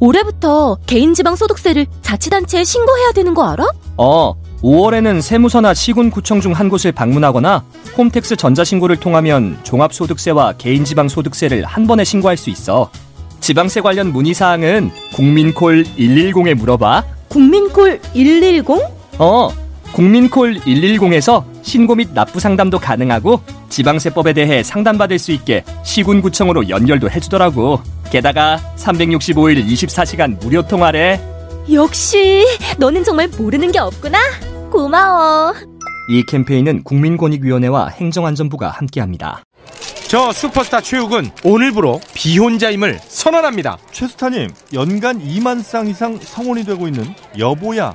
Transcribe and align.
올해부터 0.00 0.76
개인지방 0.86 1.36
소득세를 1.36 1.86
자치단체에 2.02 2.64
신고해야 2.64 3.12
되는 3.12 3.34
거 3.34 3.44
알아? 3.48 3.66
어, 3.98 4.34
5월에는 4.62 5.20
세무서나 5.20 5.72
시군구청 5.74 6.40
중 6.40 6.52
한 6.52 6.68
곳을 6.68 6.92
방문하거나 6.92 7.64
홈택스 7.96 8.36
전자신고를 8.36 8.96
통하면 8.96 9.58
종합소득세와 9.62 10.54
개인지방소득세를 10.58 11.64
한 11.64 11.86
번에 11.86 12.04
신고할 12.04 12.36
수 12.36 12.50
있어. 12.50 12.90
지방세 13.40 13.80
관련 13.80 14.12
문의사항은 14.12 14.90
국민콜 15.14 15.84
110에 15.96 16.54
물어봐. 16.54 17.04
국민콜 17.28 18.00
110? 18.14 18.64
어, 19.18 19.50
국민콜 19.92 20.60
110에서 20.60 21.44
신고 21.62 21.94
및 21.94 22.10
납부 22.14 22.40
상담도 22.40 22.78
가능하고 22.78 23.40
지방세법에 23.68 24.32
대해 24.32 24.62
상담받을 24.62 25.18
수 25.18 25.32
있게 25.32 25.64
시군구청으로 25.84 26.68
연결도 26.68 27.10
해주더라고. 27.10 27.80
게다가 28.10 28.58
365일 28.76 29.64
24시간 29.66 30.40
무료 30.40 30.66
통화래. 30.66 31.20
역시 31.72 32.44
너는 32.78 33.04
정말 33.04 33.28
모르는 33.28 33.70
게 33.70 33.78
없구나. 33.78 34.18
고마워. 34.70 35.54
이 36.10 36.24
캠페인은 36.26 36.82
국민권익위원회와 36.82 37.88
행정안전부가 37.88 38.68
함께합니다. 38.68 39.42
저 40.08 40.32
슈퍼스타 40.32 40.80
최욱은 40.80 41.30
오늘부로 41.44 42.00
비혼자임을 42.14 42.98
선언합니다. 43.06 43.78
최스타님, 43.92 44.48
연간 44.74 45.20
2만 45.20 45.62
쌍 45.62 45.86
이상 45.86 46.18
성원이 46.20 46.64
되고 46.64 46.88
있는 46.88 47.14
여보야 47.38 47.94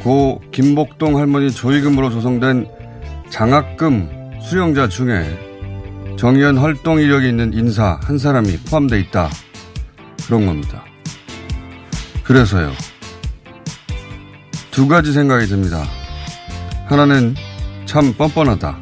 고 0.00 0.40
김복동 0.50 1.18
할머니 1.18 1.50
조의금으로 1.50 2.08
조성된 2.08 2.66
장학금 3.28 4.40
수령자 4.40 4.88
중에 4.88 6.16
정의연 6.16 6.56
활동 6.56 6.98
이력이 6.98 7.28
있는 7.28 7.52
인사 7.52 8.00
한 8.02 8.16
사람이 8.16 8.60
포함되어 8.60 8.98
있다. 9.00 9.28
그런 10.26 10.46
겁니다. 10.46 10.82
그래서요. 12.22 12.72
두 14.70 14.88
가지 14.88 15.12
생각이 15.12 15.44
듭니다. 15.48 15.84
하나는 16.86 17.34
참 17.84 18.14
뻔뻔하다. 18.14 18.78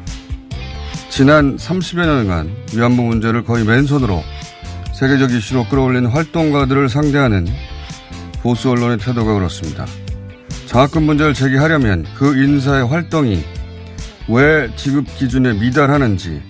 지난 1.09 1.57
30여 1.57 2.05
년간 2.05 2.55
위안부 2.73 3.01
문제를 3.01 3.43
거의 3.43 3.65
맨손으로 3.65 4.23
세계적 4.93 5.31
이슈로 5.31 5.65
끌어올린 5.69 6.05
활동가들을 6.05 6.87
상대하는 6.87 7.47
보수 8.41 8.69
언론의 8.69 8.99
태도가 8.99 9.33
그렇습니다. 9.33 9.85
장학금 10.67 11.03
문제를 11.03 11.33
제기하려면 11.33 12.05
그 12.15 12.41
인사의 12.41 12.87
활동이 12.87 13.43
왜 14.29 14.73
지급 14.75 15.05
기준에 15.17 15.53
미달하는지 15.53 16.41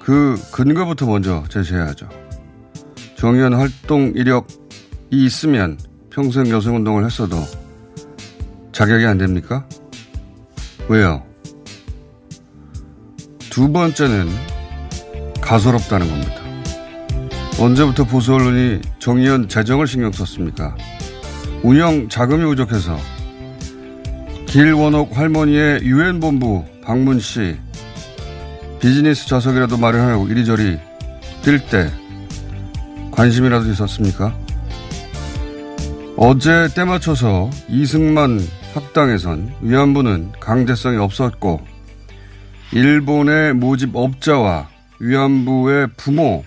그 0.00 0.40
근거부터 0.52 1.06
먼저 1.06 1.44
제시해야죠. 1.48 2.08
정의연 3.16 3.54
활동 3.54 4.12
이력이 4.16 4.46
있으면 5.10 5.78
평생 6.10 6.48
여성운동을 6.48 7.04
했어도 7.04 7.36
자격이 8.72 9.04
안 9.04 9.18
됩니까? 9.18 9.66
왜요? 10.88 11.22
두 13.50 13.70
번째는 13.70 14.28
가소롭다는 15.40 16.08
겁니다. 16.08 16.39
언제부터 17.60 18.04
보수 18.04 18.34
언론이 18.34 18.80
정의연 19.00 19.48
재정을 19.48 19.86
신경 19.86 20.10
썼습니까? 20.12 20.74
운영 21.62 22.08
자금이 22.08 22.42
부족해서 22.46 22.96
길원옥 24.46 25.14
할머니의 25.14 25.82
유엔 25.82 26.20
본부 26.20 26.64
방문 26.82 27.20
시 27.20 27.58
비즈니스 28.80 29.28
좌석이라도 29.28 29.76
마련하려고 29.76 30.26
이리저리 30.28 30.78
뛸 31.42 31.60
때 31.68 31.90
관심이라도 33.10 33.70
있었습니까? 33.72 34.34
어제 36.16 36.66
때 36.74 36.84
맞춰서 36.84 37.50
이승만 37.68 38.40
학당에선 38.72 39.52
위안부는 39.60 40.32
강제성이 40.40 40.96
없었고 40.96 41.60
일본의 42.72 43.52
모집 43.52 43.94
업자와 43.94 44.68
위안부의 44.98 45.88
부모의 45.98 46.44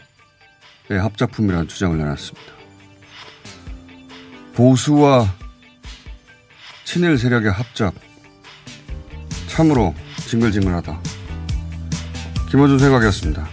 합작품이라는 1.00 1.68
주장을 1.68 1.98
내놨습니다. 1.98 2.54
보수와 4.54 5.34
친일 6.86 7.18
세력의 7.18 7.52
합작 7.52 7.94
참으로 9.48 9.96
징글징글하다. 10.28 11.00
김호준 12.50 12.80
생각이었습니다. 12.80 13.48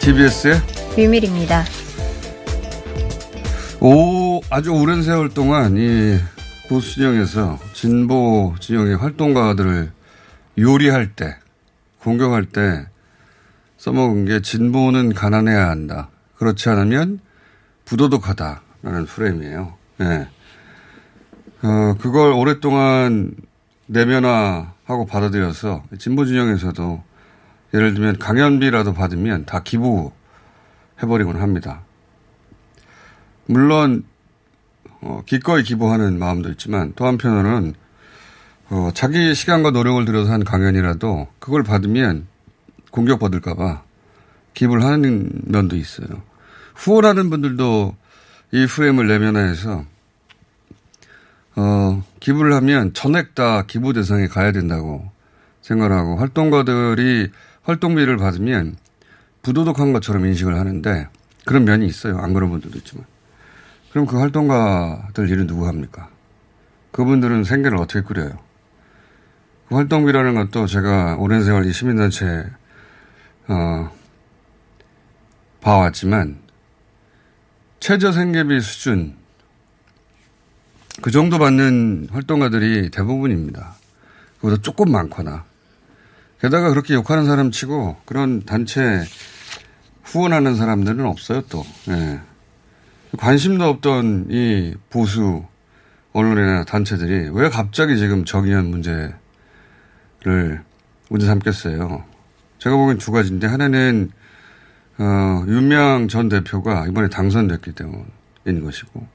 TBS의 0.00 0.60
비밀입니다. 0.96 1.64
오, 3.80 4.27
아주 4.50 4.72
오랜 4.72 5.02
세월 5.02 5.28
동안 5.28 5.76
이 5.76 6.18
보수 6.70 6.94
진영에서 6.94 7.58
진보 7.74 8.54
진영의 8.58 8.96
활동가들을 8.96 9.92
요리할 10.58 11.14
때, 11.14 11.36
공격할 11.98 12.46
때 12.46 12.86
써먹은 13.76 14.24
게 14.24 14.40
진보는 14.40 15.12
가난해야 15.12 15.68
한다. 15.68 16.08
그렇지 16.36 16.70
않으면 16.70 17.20
부도덕하다라는 17.84 19.04
프레임이에요. 19.06 19.74
예. 20.00 20.28
어, 21.62 21.94
그걸 22.00 22.32
오랫동안 22.32 23.34
내면화하고 23.84 25.04
받아들여서 25.06 25.84
진보 25.98 26.24
진영에서도 26.24 27.02
예를 27.74 27.92
들면 27.92 28.18
강연비라도 28.18 28.94
받으면 28.94 29.44
다 29.44 29.62
기부해버리곤 29.62 31.36
합니다. 31.36 31.82
물론 33.44 34.04
어, 35.00 35.22
기꺼이 35.26 35.62
기부하는 35.62 36.18
마음도 36.18 36.50
있지만 36.50 36.92
또 36.96 37.06
한편으로는 37.06 37.74
어, 38.70 38.90
자기 38.94 39.34
시간과 39.34 39.70
노력을 39.70 40.04
들여서 40.04 40.32
한 40.32 40.44
강연이라도 40.44 41.28
그걸 41.38 41.62
받으면 41.62 42.26
공격받을까봐 42.90 43.82
기부를 44.54 44.84
하는 44.84 45.30
면도 45.44 45.76
있어요. 45.76 46.08
후원하는 46.74 47.30
분들도 47.30 47.96
이 48.52 48.66
프레임을 48.66 49.06
내면화해서 49.06 49.84
어, 51.56 52.04
기부를 52.20 52.52
하면 52.54 52.92
전액 52.94 53.34
다 53.34 53.62
기부 53.66 53.92
대상에 53.92 54.26
가야 54.26 54.52
된다고 54.52 55.10
생각하고 55.62 56.16
활동가들이 56.16 57.30
활동비를 57.62 58.16
받으면 58.16 58.76
부도덕한 59.42 59.92
것처럼 59.92 60.26
인식을 60.26 60.56
하는데 60.56 61.08
그런 61.44 61.64
면이 61.64 61.86
있어요. 61.86 62.18
안 62.18 62.32
그런 62.32 62.50
분들도 62.50 62.78
있지만. 62.78 63.04
그럼 63.90 64.06
그 64.06 64.18
활동가들 64.18 65.28
일은 65.30 65.46
누구 65.46 65.66
합니까? 65.66 66.10
그분들은 66.92 67.44
생계를 67.44 67.78
어떻게 67.78 68.00
꾸려요? 68.00 68.38
그 69.68 69.74
활동비라는 69.74 70.34
것도 70.34 70.66
제가 70.66 71.16
오랜 71.18 71.44
세월 71.44 71.66
이 71.66 71.72
시민단체, 71.72 72.46
어, 73.48 73.90
봐왔지만, 75.60 76.38
최저 77.80 78.12
생계비 78.12 78.60
수준, 78.60 79.16
그 81.00 81.10
정도 81.10 81.38
받는 81.38 82.08
활동가들이 82.10 82.90
대부분입니다. 82.90 83.76
그보다 84.36 84.60
조금 84.62 84.90
많거나. 84.90 85.44
게다가 86.40 86.70
그렇게 86.70 86.94
욕하는 86.94 87.26
사람 87.26 87.50
치고 87.50 87.96
그런 88.04 88.44
단체 88.44 89.04
후원하는 90.04 90.56
사람들은 90.56 91.04
없어요, 91.04 91.42
또. 91.42 91.64
예. 91.88 92.20
관심도 93.16 93.64
없던 93.64 94.26
이 94.30 94.74
보수 94.90 95.44
언론이나 96.12 96.64
단체들이 96.64 97.30
왜 97.32 97.48
갑자기 97.48 97.96
지금 97.96 98.24
정의연 98.24 98.66
문제를 98.66 99.14
문제 101.08 101.26
삼겠어요. 101.26 102.04
제가 102.58 102.76
보기엔 102.76 102.98
두 102.98 103.12
가지인데 103.12 103.46
하나는 103.46 104.10
어, 104.98 105.44
윤명 105.46 106.08
전 106.08 106.28
대표가 106.28 106.86
이번에 106.88 107.08
당선됐기 107.08 107.72
때문인 107.72 108.64
것이고 108.64 109.06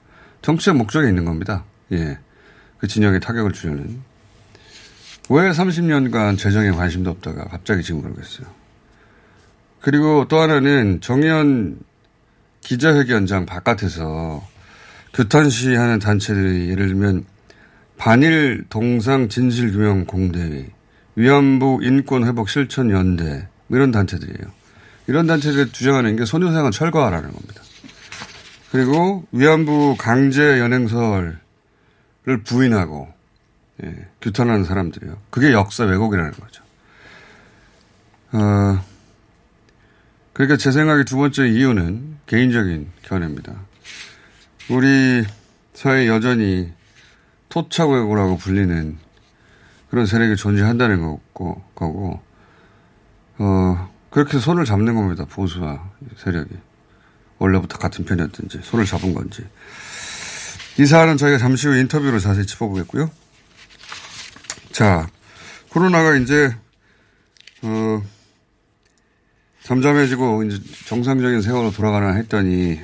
정치적 0.42 0.78
목적이 0.78 1.10
있는 1.10 1.26
겁니다. 1.26 1.66
예. 1.92 2.18
그 2.78 2.88
진영에 2.88 3.20
타격을 3.20 3.52
주려는. 3.54 4.02
왜 5.30 5.50
30년간 5.52 6.38
재정에 6.38 6.72
관심도 6.72 7.10
없다가 7.10 7.46
갑자기 7.46 7.82
지금 7.82 8.02
그러겠어요. 8.02 8.48
그리고 9.80 10.28
또 10.28 10.40
하나는 10.40 11.00
정의연 11.02 11.80
기자회견장 12.64 13.46
바깥에서 13.46 14.46
규탄시 15.14 15.76
하는 15.76 16.00
단체들이 16.00 16.70
예를 16.70 16.88
들면 16.88 17.26
반일 17.98 18.66
동상 18.70 19.30
진실규명 19.30 20.06
공대회, 20.06 20.70
위안부 21.16 21.80
인권회복 21.84 22.50
실천 22.50 22.90
연대 22.90 23.48
뭐 23.68 23.78
이런 23.78 23.92
단체들이에요. 23.92 24.52
이런 25.08 25.28
단체들이 25.28 25.72
주장하는 25.72 26.16
게 26.16 26.26
소녀상을 26.26 26.72
철거하라는 26.72 27.32
겁니다. 27.32 27.62
그리고 28.72 29.26
위안부 29.32 29.98
강제 30.00 30.60
연행설을 30.60 31.38
부인하고 32.44 33.14
예, 33.84 34.08
규탄하는 34.22 34.64
사람들이요. 34.64 35.18
그게 35.30 35.52
역사 35.52 35.84
왜곡이라는 35.84 36.32
거죠. 36.32 36.64
어, 38.32 38.84
그러니까 40.34 40.58
제 40.58 40.72
생각에 40.72 41.04
두 41.04 41.18
번째 41.18 41.48
이유는 41.48 42.13
개인적인 42.28 42.92
견해입니다. 43.04 43.54
우리 44.70 45.26
사회 45.74 46.08
여전히 46.08 46.72
토착외고라고 47.50 48.38
불리는 48.38 48.98
그런 49.90 50.06
세력이 50.06 50.36
존재한다는 50.38 51.02
거고, 51.02 51.64
거고, 51.76 52.22
어, 53.38 53.94
그렇게 54.10 54.40
손을 54.40 54.66
잡는 54.66 54.96
겁니다. 54.96 55.26
보수와 55.26 55.92
세력이. 56.18 56.56
원래부터 57.38 57.78
같은 57.78 58.06
편이었든지, 58.06 58.62
손을 58.64 58.86
잡은 58.86 59.14
건지. 59.14 59.46
이 60.80 60.86
사안은 60.86 61.18
저희가 61.18 61.38
잠시 61.38 61.68
후 61.68 61.76
인터뷰로 61.76 62.20
자세히 62.20 62.46
짚어보겠고요. 62.48 63.12
자, 64.72 65.08
코로나가 65.70 66.16
이제, 66.16 66.56
어, 66.56 66.58
잠잠해지고 69.64 70.44
이제 70.44 70.60
정상적인 70.88 71.42
세월로 71.42 71.72
돌아가나 71.72 72.14
했더니 72.14 72.80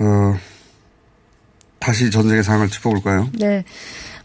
어, 0.00 0.36
다시 1.78 2.10
전 2.10 2.28
세계 2.28 2.42
상황을 2.42 2.68
짚어볼까요? 2.68 3.30
네. 3.38 3.64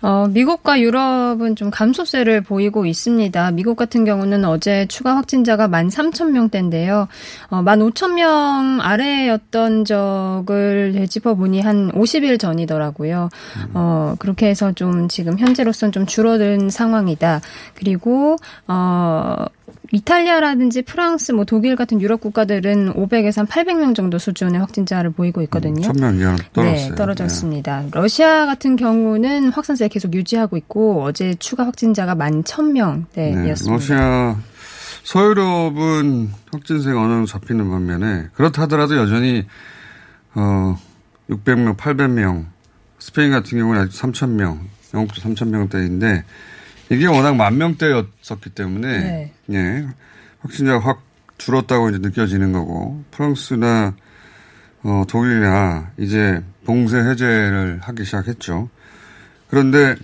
어, 0.01 0.27
미국과 0.27 0.81
유럽은 0.81 1.55
좀 1.55 1.71
감소세를 1.71 2.41
보이고 2.41 2.85
있습니다. 2.85 3.51
미국 3.51 3.77
같은 3.77 4.03
경우는 4.03 4.43
어제 4.43 4.85
추가 4.87 5.15
확진자가 5.15 5.69
13,000명대인데요. 5.69 7.07
어, 7.49 7.61
15,000명 7.61 8.79
아래였던 8.81 9.85
적을 9.85 10.91
되짚어보니 10.93 11.61
한 11.61 11.89
50일 11.93 12.37
전이더라고요. 12.37 13.29
어, 13.73 14.15
그렇게 14.19 14.47
해서 14.47 14.73
좀 14.73 15.07
지금 15.07 15.39
현재로선 15.39 15.93
좀 15.93 16.05
줄어든 16.05 16.69
상황이다. 16.69 17.39
그리고, 17.73 18.35
어, 18.67 19.45
이탈리아라든지 19.91 20.81
프랑스, 20.81 21.31
뭐 21.31 21.45
독일 21.45 21.75
같은 21.75 22.01
유럽 22.01 22.21
국가들은 22.21 22.93
500에서 22.93 23.37
한 23.37 23.47
800명 23.47 23.95
정도 23.95 24.17
수준의 24.17 24.59
확진자를 24.59 25.11
보이고 25.11 25.41
있거든요. 25.43 25.87
음, 25.87 25.93
1000명 25.93 26.19
이하 26.19 26.35
떨어졌어요. 26.53 26.89
네, 26.89 26.95
떨어졌습니다. 26.95 27.81
네. 27.81 27.89
러시아 27.93 28.45
같은 28.45 28.75
경우는 28.75 29.49
확산세 29.49 29.87
계속 29.89 30.13
유지하고 30.13 30.57
있고 30.57 31.03
어제 31.03 31.35
추가 31.35 31.65
확진자가 31.65 32.15
11,000명대였습니다. 32.15 33.15
네, 33.15 33.53
러시아 33.69 34.35
서유럽은 35.03 36.31
확진세가 36.51 36.99
어느 36.99 37.13
정도 37.13 37.25
잡히는 37.27 37.69
반면에 37.69 38.29
그렇다 38.33 38.63
하더라도 38.63 38.97
여전히 38.97 39.45
어 40.33 40.77
600명, 41.29 41.77
800명 41.77 42.45
스페인 42.99 43.31
같은 43.31 43.57
경우는 43.57 43.81
아직 43.81 44.01
3,000명, 44.01 44.59
영국도 44.93 45.21
3,000명대인데 45.21 46.23
이게 46.89 47.07
워낙 47.07 47.35
만 47.35 47.57
명대였었기 47.57 48.49
때문에 48.51 48.87
네. 48.99 49.33
예, 49.51 49.87
확진자가 50.41 50.79
확 50.79 51.01
줄었다고 51.37 51.89
이제 51.89 51.99
느껴지는 51.99 52.51
거고 52.53 53.03
프랑스나 53.11 53.95
어, 54.83 55.03
독일이나 55.07 55.91
이제 55.97 56.43
봉쇄 56.65 56.97
해제를 56.97 57.79
하기 57.83 58.03
시작했죠. 58.05 58.69
그런데 59.49 59.95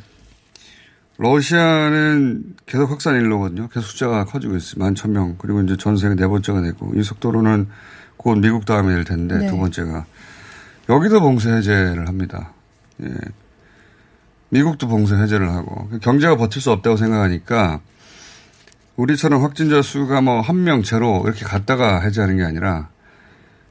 러시아는 1.18 2.56
계속 2.66 2.90
확산 2.92 3.16
일로거든요. 3.16 3.68
계속 3.68 3.88
숫자가 3.88 4.26
커지고 4.26 4.56
있어요. 4.56 4.80
만 4.84 4.96
천 4.96 5.12
명. 5.12 5.36
그리고 5.38 5.62
이제 5.62 5.76
전 5.78 5.98
세계 5.98 6.16
네 6.16 6.26
번째가 6.28 6.62
되고 6.62 6.94
이 6.96 7.04
속도로는 7.04 7.68
곧 8.16 8.36
미국 8.40 8.66
다음에 8.66 8.94
될 8.96 9.04
텐데 9.04 9.38
네. 9.38 9.48
두 9.50 9.58
번째가 9.58 10.06
여기도 10.90 11.20
봉쇄 11.20 11.52
해제를 11.52 12.08
합니다. 12.08 12.54
예. 13.04 13.10
미국도 14.50 14.88
봉쇄 14.88 15.16
해제를 15.16 15.50
하고 15.50 15.90
경제가 16.02 16.36
버틸 16.38 16.62
수 16.62 16.72
없다고 16.72 16.98
생각하니까 16.98 17.82
우리처럼 18.96 19.44
확진자 19.44 19.82
수가 19.82 20.22
뭐 20.22 20.42
한 20.42 20.64
명 20.64 20.84
제로 20.84 21.22
이렇게 21.26 21.46
갔다가 21.46 22.02
해제하는 22.02 22.38
게 22.38 22.44
아니라 22.44 22.90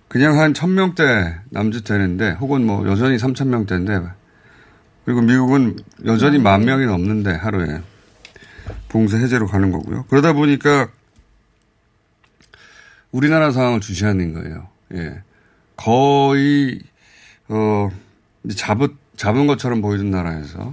그냥 0.09 0.39
한 0.39 0.55
천명대 0.55 1.41
남짓 1.51 1.85
되는데 1.85 2.31
혹은 2.33 2.65
뭐 2.65 2.87
여전히 2.89 3.19
삼천 3.19 3.51
명대인데 3.51 4.01
그리고 5.05 5.21
미국은 5.21 5.77
여전히 6.07 6.39
만 6.39 6.65
명이 6.65 6.87
넘는데 6.87 7.33
하루에 7.33 7.83
봉쇄 8.89 9.19
해제로 9.19 9.47
가는 9.47 9.71
거고요. 9.71 10.05
그러다 10.09 10.33
보니까 10.33 10.89
우리나라 13.11 13.51
상황을 13.51 13.81
주시하는 13.81 14.35
거예요. 14.35 14.69
예. 14.95 15.23
거의 15.77 16.81
어 17.49 17.91
잡은 18.57 18.89
잡은 19.19 19.49
것처럼 19.49 19.83
보이던 19.83 20.11
나라에서 20.11 20.73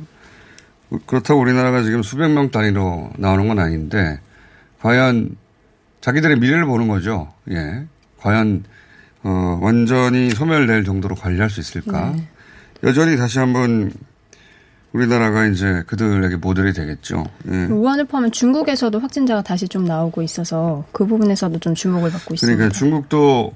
그렇다고 1.08 1.42
우리나라가 1.42 1.82
지금 1.82 2.04
수백 2.04 2.30
명 2.30 2.52
단위로 2.52 3.10
나오는 3.18 3.48
건 3.48 3.60
아닌데 3.60 4.20
과연 4.80 5.36
자기들의 6.00 6.38
미래를 6.38 6.66
보는 6.66 6.88
거죠. 6.88 7.34
예. 7.50 7.86
과연 8.20 8.64
어, 9.24 9.60
완전히 9.62 10.30
소멸될 10.30 10.84
정도로 10.84 11.16
관리할 11.16 11.50
수 11.50 11.60
있을까? 11.60 12.14
네. 12.16 12.28
여전히 12.84 13.18
다시 13.18 13.40
한번 13.40 13.92
우리나라가 14.94 15.48
이제 15.48 15.84
그들에게 15.88 16.36
모델이 16.36 16.74
되겠죠. 16.74 17.24
예. 17.52 17.66
우한을 17.66 18.06
포함한 18.06 18.32
중국에서도 18.32 19.00
확진자가 19.00 19.42
다시 19.42 19.68
좀 19.68 19.86
나오고 19.86 20.22
있어서 20.22 20.86
그 20.92 21.08
부분에서도 21.08 21.58
좀 21.60 21.74
주목을 21.74 22.12
받고 22.12 22.36
있습니다. 22.36 22.56
그러니까 22.56 22.78
중국도 22.78 23.54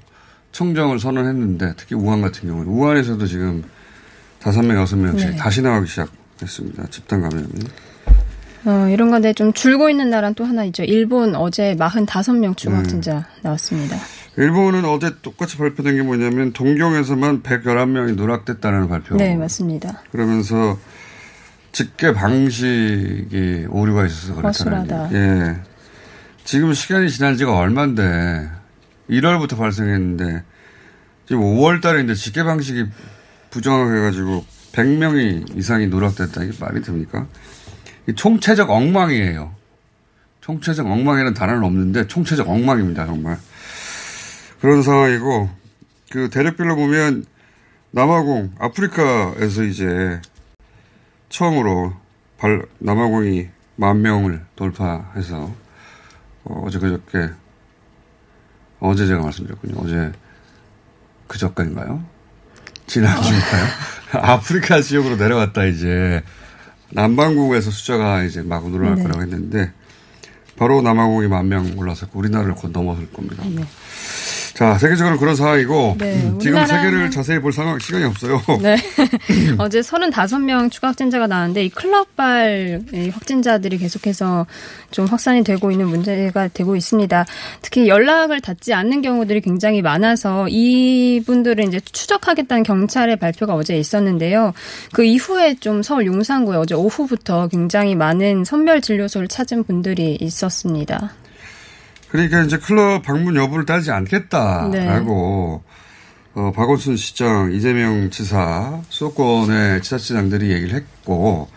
청정을 0.50 0.98
선언했는데 0.98 1.74
특히 1.76 1.94
우한 1.94 2.20
같은 2.20 2.48
경우는 2.48 2.72
우한에서도 2.72 3.24
지금 3.26 3.62
다섯 4.40 4.62
명 4.62 4.76
여섯 4.80 4.96
명씩 4.96 5.30
네. 5.30 5.36
다시 5.36 5.62
나오기 5.62 5.86
시작했습니다. 5.88 6.86
집단 6.90 7.20
감염이. 7.22 7.48
어, 8.64 8.88
이런 8.88 9.10
건데 9.10 9.32
좀 9.32 9.52
줄고 9.52 9.88
있는 9.88 10.10
나라는 10.10 10.34
또 10.34 10.44
하나 10.44 10.64
있죠. 10.64 10.82
일본 10.84 11.34
어제 11.34 11.74
45명 11.76 12.56
추가 12.56 12.74
음. 12.74 12.78
확진자 12.78 13.26
나왔습니다. 13.42 13.96
일본은 14.36 14.84
어제 14.84 15.14
똑같이 15.22 15.56
발표된 15.56 15.96
게 15.96 16.02
뭐냐면 16.02 16.52
동경에서만 16.52 17.42
111명이 17.42 18.16
누락됐다는 18.16 18.88
발표. 18.88 19.16
네, 19.16 19.36
맞습니다. 19.36 20.02
그러면서 20.12 20.78
집계 21.72 22.12
방식이 22.12 23.66
오류가 23.68 24.06
있어서 24.06 24.34
그렇다는 24.34 24.48
허술하다. 24.48 25.04
얘기. 25.06 25.16
예. 25.16 25.56
지금 26.44 26.74
시간이 26.74 27.10
지난 27.10 27.36
지가 27.36 27.56
얼만데 27.56 28.48
1월부터 29.10 29.56
발생했는데 29.56 30.42
지금 31.26 31.42
5월 31.42 31.80
달인데 31.80 32.14
집계 32.14 32.42
방식이 32.42 32.86
부정하게 33.50 33.98
해가지고 33.98 34.44
100명이 34.72 35.56
이상이 35.56 35.88
누락됐다. 35.88 36.44
이게 36.44 36.56
말이 36.60 36.80
됩니까? 36.82 37.26
이 38.08 38.14
총체적 38.14 38.70
엉망이에요. 38.70 39.54
총체적 40.40 40.86
엉망이라는 40.86 41.34
단어는 41.34 41.64
없는데 41.64 42.06
총체적 42.06 42.48
엉망입니다. 42.48 43.06
정말. 43.06 43.38
그런 44.60 44.82
상황이고 44.82 45.50
그 46.10 46.28
대륙별로 46.30 46.76
보면 46.76 47.24
남아공 47.92 48.54
아프리카에서 48.58 49.64
이제 49.64 50.20
처음으로 51.28 51.94
발, 52.38 52.62
남아공이 52.78 53.48
만 53.76 54.02
명을 54.02 54.44
돌파해서 54.56 55.52
어, 56.44 56.62
어제 56.64 56.78
그저께 56.78 57.30
어제 58.80 59.06
제가 59.06 59.22
말씀드렸군요. 59.22 59.74
어제 59.78 60.12
그저께인가요? 61.28 62.04
지난주인가요? 62.90 63.66
아프리카 64.12 64.82
지역으로 64.82 65.16
내려갔다 65.16 65.64
이제 65.64 66.22
남반구에서 66.90 67.70
숫자가 67.70 68.24
이제 68.24 68.42
마구 68.42 68.68
늘어날 68.70 68.96
네. 68.96 69.02
거라고 69.04 69.22
했는데 69.22 69.72
바로 70.58 70.82
남아공이 70.82 71.28
만 71.28 71.48
명 71.48 71.72
올라섰고 71.78 72.18
우리나라를 72.18 72.54
곧 72.54 72.72
넘어설 72.72 73.06
겁니다. 73.12 73.42
네. 73.46 73.64
자, 74.54 74.76
세계적으로 74.76 75.18
그런 75.18 75.34
상황이고 75.36 75.96
네, 75.98 76.22
음, 76.22 76.38
지금 76.40 76.66
세계를 76.66 77.10
자세히 77.10 77.38
볼 77.38 77.52
상황 77.52 77.78
시간이 77.78 78.04
없어요. 78.04 78.42
네. 78.60 78.76
어제 79.58 79.80
35명 79.80 80.70
추가 80.70 80.88
확진자가 80.88 81.26
나왔는데 81.26 81.64
이 81.64 81.68
클럽발 81.68 82.82
이 82.92 83.08
확진자들이 83.10 83.78
계속해서 83.78 84.46
좀 84.90 85.06
확산이 85.06 85.42
되고 85.44 85.70
있는 85.70 85.88
문제가 85.88 86.48
되고 86.48 86.76
있습니다. 86.76 87.26
특히 87.62 87.88
연락을 87.88 88.40
닿지 88.40 88.74
않는 88.74 89.02
경우들이 89.02 89.40
굉장히 89.40 89.82
많아서 89.82 90.48
이분들을 90.48 91.64
이제 91.64 91.80
추적하겠다는 91.80 92.62
경찰의 92.62 93.16
발표가 93.16 93.54
어제 93.54 93.76
있었는데요. 93.76 94.52
그 94.92 95.04
이후에 95.04 95.54
좀 95.56 95.82
서울 95.82 96.06
용산구에 96.06 96.56
어제 96.56 96.74
오후부터 96.74 97.48
굉장히 97.48 97.94
많은 97.94 98.44
선별 98.44 98.80
진료소를 98.80 99.28
찾은 99.28 99.64
분들이 99.64 100.16
있었습니다. 100.20 101.12
그러니까 102.08 102.42
이제 102.42 102.58
클럽 102.58 103.02
방문 103.02 103.36
여부를 103.36 103.64
따지지 103.64 103.92
않겠다라고 103.92 105.62
어, 106.34 106.52
박원순 106.54 106.96
시장, 106.96 107.52
이재명 107.52 108.10
지사, 108.10 108.80
수도권의 108.88 109.82
지자체장들이 109.82 110.50
얘기를 110.52 110.74
했고 110.74 111.48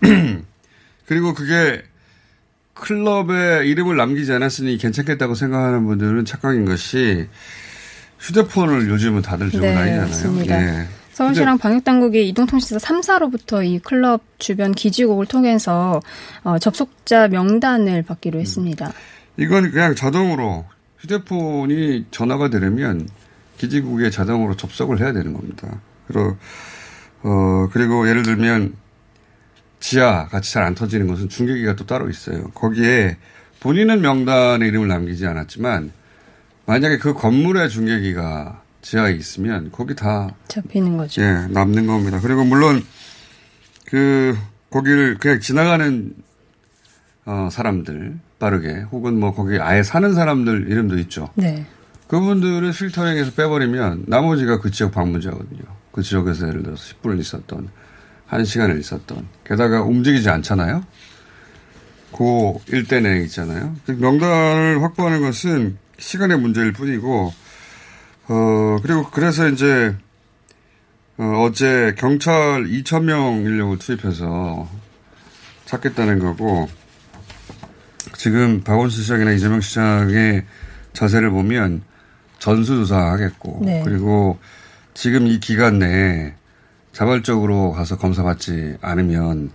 그리고 1.06 1.34
그게 1.34 1.82
클럽에 2.74 3.66
이름을 3.66 3.96
남기지 3.96 4.32
않았으니 4.32 4.78
괜찮겠다고 4.78 5.34
생각하는 5.34 5.86
분들은 5.86 6.24
착각인 6.24 6.64
것이 6.64 7.28
휴대폰을 8.18 8.88
요즘은 8.88 9.22
다들 9.22 9.50
들고 9.50 9.66
네, 9.66 9.74
다니잖아요. 9.74 10.06
맞습니다. 10.06 10.62
예. 10.62 10.88
서울시랑 11.12 11.58
방역당국이 11.58 12.28
이동통신사 12.28 12.78
3사로부터 12.78 13.64
이 13.64 13.78
클럽 13.78 14.22
주변 14.38 14.72
기지국을 14.72 15.26
통해서 15.26 16.00
어, 16.44 16.58
접속자 16.58 17.28
명단을 17.28 18.02
받기로 18.02 18.38
음. 18.38 18.40
했습니다. 18.40 18.92
이건 19.36 19.70
그냥 19.70 19.94
자동으로 19.94 20.64
휴대폰이 20.98 22.06
전화가 22.10 22.48
되려면 22.48 23.08
기지국에 23.60 24.08
자동으로 24.08 24.56
접속을 24.56 25.00
해야 25.00 25.12
되는 25.12 25.34
겁니다. 25.34 25.80
그리고 26.08 26.38
어 27.22 27.68
그리고 27.70 28.08
예를 28.08 28.22
들면 28.22 28.74
지하 29.80 30.26
같이 30.28 30.52
잘 30.54 30.62
안 30.64 30.74
터지는 30.74 31.06
것은 31.06 31.28
중계기가 31.28 31.76
또 31.76 31.84
따로 31.84 32.08
있어요. 32.08 32.44
거기에 32.54 33.18
본인은 33.60 34.00
명단에 34.00 34.66
이름을 34.66 34.88
남기지 34.88 35.26
않았지만 35.26 35.92
만약에 36.64 36.96
그 36.96 37.12
건물에 37.12 37.68
중계기가 37.68 38.62
지하에 38.80 39.12
있으면 39.12 39.70
거기 39.70 39.94
다 39.94 40.34
잡히는 40.48 40.96
거죠. 40.96 41.20
예, 41.20 41.46
남는 41.50 41.86
겁니다. 41.86 42.18
그리고 42.22 42.44
물론 42.44 42.82
그 43.84 44.38
거기를 44.70 45.18
그냥 45.18 45.40
지나가는 45.40 46.14
어, 47.26 47.48
사람들 47.52 48.18
빠르게 48.38 48.86
혹은 48.90 49.20
뭐 49.20 49.34
거기 49.34 49.58
아예 49.58 49.82
사는 49.82 50.14
사람들 50.14 50.70
이름도 50.70 50.96
있죠. 51.00 51.28
네. 51.34 51.66
그분들을 52.10 52.72
필터링해서 52.72 53.34
빼버리면 53.34 54.06
나머지가 54.08 54.58
그 54.58 54.72
지역 54.72 54.90
방문자거든요. 54.90 55.62
그 55.92 56.02
지역에서 56.02 56.48
예를 56.48 56.64
들어서 56.64 56.82
10분을 56.82 57.20
있었던 57.20 57.68
한 58.26 58.44
시간을 58.44 58.80
있었던 58.80 59.28
게다가 59.44 59.82
움직이지 59.82 60.28
않잖아요. 60.28 60.84
그 62.10 62.54
일대 62.66 62.98
내에 62.98 63.22
있잖아요. 63.22 63.76
그 63.86 63.92
명단을 63.92 64.82
확보하는 64.82 65.20
것은 65.20 65.78
시간의 65.98 66.40
문제일 66.40 66.72
뿐이고 66.72 67.32
어 68.26 68.78
그리고 68.82 69.08
그래서 69.10 69.48
이제 69.48 69.94
어, 71.16 71.44
어제 71.46 71.94
경찰 71.96 72.64
2천 72.64 73.04
명 73.04 73.36
인력을 73.36 73.78
투입해서 73.78 74.68
찾겠다는 75.66 76.18
거고 76.18 76.68
지금 78.16 78.62
박원순 78.62 79.00
시장이나 79.04 79.30
이재명 79.30 79.60
시장의 79.60 80.44
자세를 80.92 81.30
보면 81.30 81.88
전수조사하겠고 82.40 83.60
네. 83.64 83.82
그리고 83.84 84.38
지금 84.94 85.26
이 85.28 85.38
기간 85.38 85.78
내에 85.78 86.34
자발적으로 86.92 87.72
가서 87.72 87.96
검사 87.96 88.24
받지 88.24 88.76
않으면 88.80 89.50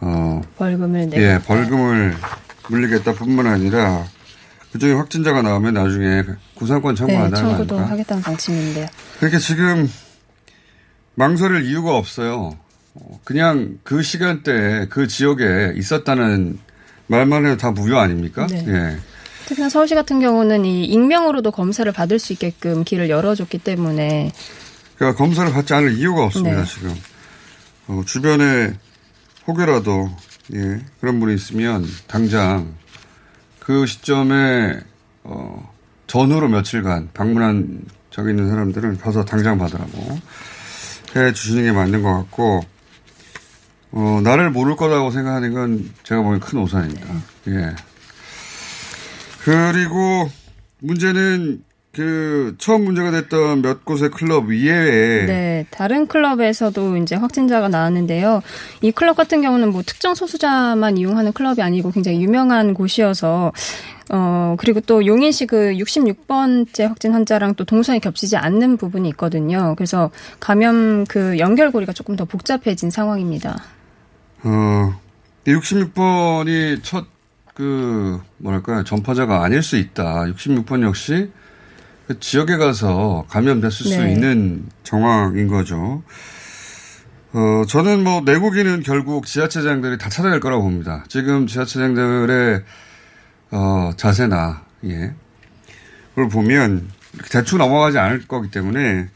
어 0.00 0.42
벌금을 0.56 1.08
내고. 1.08 1.22
예, 1.22 1.40
벌금을 1.44 2.14
물리겠다 2.68 3.14
뿐만 3.14 3.46
아니라 3.46 4.04
그중에 4.72 4.92
확진자가 4.92 5.40
나오면 5.40 5.74
나중에 5.74 6.22
구상권 6.54 6.94
네, 6.94 6.98
청구한다는 6.98 7.32
거 7.32 7.48
청구도 7.56 7.74
아닙니까? 7.76 7.92
하겠다는 7.92 8.22
방침인데요. 8.22 8.86
그러니까 9.16 9.38
지금 9.38 9.90
망설일 11.14 11.64
이유가 11.64 11.96
없어요. 11.96 12.58
어, 12.94 13.20
그냥 13.24 13.78
그 13.82 14.02
시간대에 14.02 14.86
그 14.88 15.08
지역에 15.08 15.72
있었다는 15.76 16.58
말만 17.06 17.46
해도 17.46 17.56
다 17.56 17.70
무효 17.70 17.96
아닙니까? 17.96 18.46
네. 18.48 18.64
예. 18.68 18.98
특히나 19.48 19.70
서울시 19.70 19.94
같은 19.94 20.20
경우는 20.20 20.66
이 20.66 20.84
익명으로도 20.84 21.52
검사를 21.52 21.90
받을 21.90 22.18
수 22.18 22.34
있게끔 22.34 22.84
길을 22.84 23.08
열어줬기 23.08 23.56
때문에 23.58 24.30
그러니까 24.96 25.16
검사를 25.16 25.50
받지 25.50 25.72
않을 25.72 25.96
이유가 25.96 26.24
없습니다, 26.24 26.64
네. 26.64 26.64
지금. 26.66 26.94
어, 27.86 28.02
주변에 28.04 28.74
혹여라도, 29.46 30.10
예, 30.54 30.80
그런 31.00 31.18
분이 31.18 31.34
있으면 31.34 31.86
당장 32.06 32.74
그 33.58 33.86
시점에, 33.86 34.80
어, 35.24 35.72
전후로 36.08 36.48
며칠간 36.48 37.10
방문한 37.14 37.84
적이 38.10 38.30
있는 38.30 38.50
사람들은 38.50 38.98
가서 38.98 39.24
당장 39.24 39.56
받으라고 39.56 40.18
해 41.16 41.32
주시는 41.32 41.62
게 41.62 41.72
맞는 41.72 42.02
것 42.02 42.12
같고, 42.12 42.60
어, 43.92 44.20
나를 44.22 44.50
모를 44.50 44.76
거라고 44.76 45.10
생각하는 45.10 45.54
건 45.54 45.90
제가 46.02 46.20
보기엔 46.20 46.40
큰 46.40 46.58
오산입니다. 46.58 47.14
예. 47.48 47.87
그리고 49.48 50.28
문제는 50.80 51.64
그 51.90 52.54
처음 52.58 52.84
문제가 52.84 53.10
됐던 53.10 53.62
몇 53.62 53.84
곳의 53.86 54.10
클럽 54.10 54.52
이외에 54.52 55.24
네, 55.26 55.66
다른 55.70 56.06
클럽에서도 56.06 56.98
이제 56.98 57.16
확진자가 57.16 57.68
나왔는데요. 57.68 58.42
이 58.82 58.92
클럽 58.92 59.16
같은 59.16 59.40
경우는 59.40 59.72
뭐 59.72 59.82
특정 59.84 60.14
소수자만 60.14 60.98
이용하는 60.98 61.32
클럽이 61.32 61.62
아니고 61.62 61.90
굉장히 61.92 62.20
유명한 62.20 62.74
곳이어서 62.74 63.52
어 64.10 64.54
그리고 64.58 64.80
또 64.80 65.04
용인 65.06 65.32
시 65.32 65.46
그 65.46 65.72
66번째 65.72 66.86
확진 66.86 67.12
환자랑 67.12 67.54
또 67.54 67.64
동선이 67.64 68.00
겹치지 68.00 68.36
않는 68.36 68.76
부분이 68.76 69.08
있거든요. 69.10 69.74
그래서 69.76 70.10
감염 70.40 71.04
그 71.06 71.38
연결고리가 71.38 71.94
조금 71.94 72.16
더 72.16 72.26
복잡해진 72.26 72.90
상황입니다. 72.90 73.62
어 74.44 74.94
66번이 75.46 76.82
첫 76.82 77.06
그 77.58 78.20
뭐랄까요 78.36 78.84
전파자가 78.84 79.42
아닐 79.42 79.64
수 79.64 79.76
있다. 79.76 80.26
66번 80.26 80.84
역시 80.84 81.28
그 82.06 82.20
지역에 82.20 82.56
가서 82.56 83.26
감염됐을 83.28 83.72
수 83.72 83.98
네. 83.98 84.12
있는 84.12 84.68
정황인 84.84 85.48
거죠. 85.48 86.04
어, 87.32 87.64
저는 87.66 88.04
뭐 88.04 88.20
내국인은 88.20 88.82
결국 88.84 89.26
지하철장들이 89.26 89.98
다 89.98 90.08
찾아낼 90.08 90.38
거라고 90.38 90.62
봅니다. 90.62 91.04
지금 91.08 91.48
지하철장들의 91.48 92.62
어, 93.50 93.90
자세나 93.96 94.62
예. 94.84 95.14
그걸 96.10 96.28
보면 96.28 96.88
대충 97.32 97.58
넘어가지 97.58 97.98
않을 97.98 98.28
거기 98.28 98.52
때문에 98.52 99.08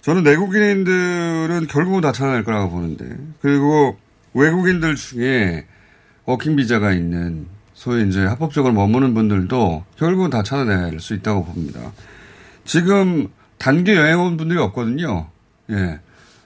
저는 0.00 0.22
내국인들은 0.22 1.66
결국은 1.68 2.02
다 2.02 2.12
찾아낼 2.12 2.44
거라고 2.44 2.70
보는데 2.70 3.16
그리고 3.42 3.98
외국인들 4.32 4.94
중에 4.94 5.66
워킹 6.24 6.54
비자가 6.54 6.92
있는 6.92 7.48
소위 7.84 8.08
이제 8.08 8.24
합법적으로 8.24 8.72
머무는 8.72 9.12
분들도 9.12 9.84
결국은 9.98 10.30
다 10.30 10.42
찾아낼 10.42 11.00
수 11.00 11.12
있다고 11.12 11.44
봅니다. 11.44 11.92
지금 12.64 13.28
단기 13.58 13.92
여행 13.92 14.18
온 14.20 14.38
분들이 14.38 14.58
없거든요. 14.58 15.28
예. 15.68 16.00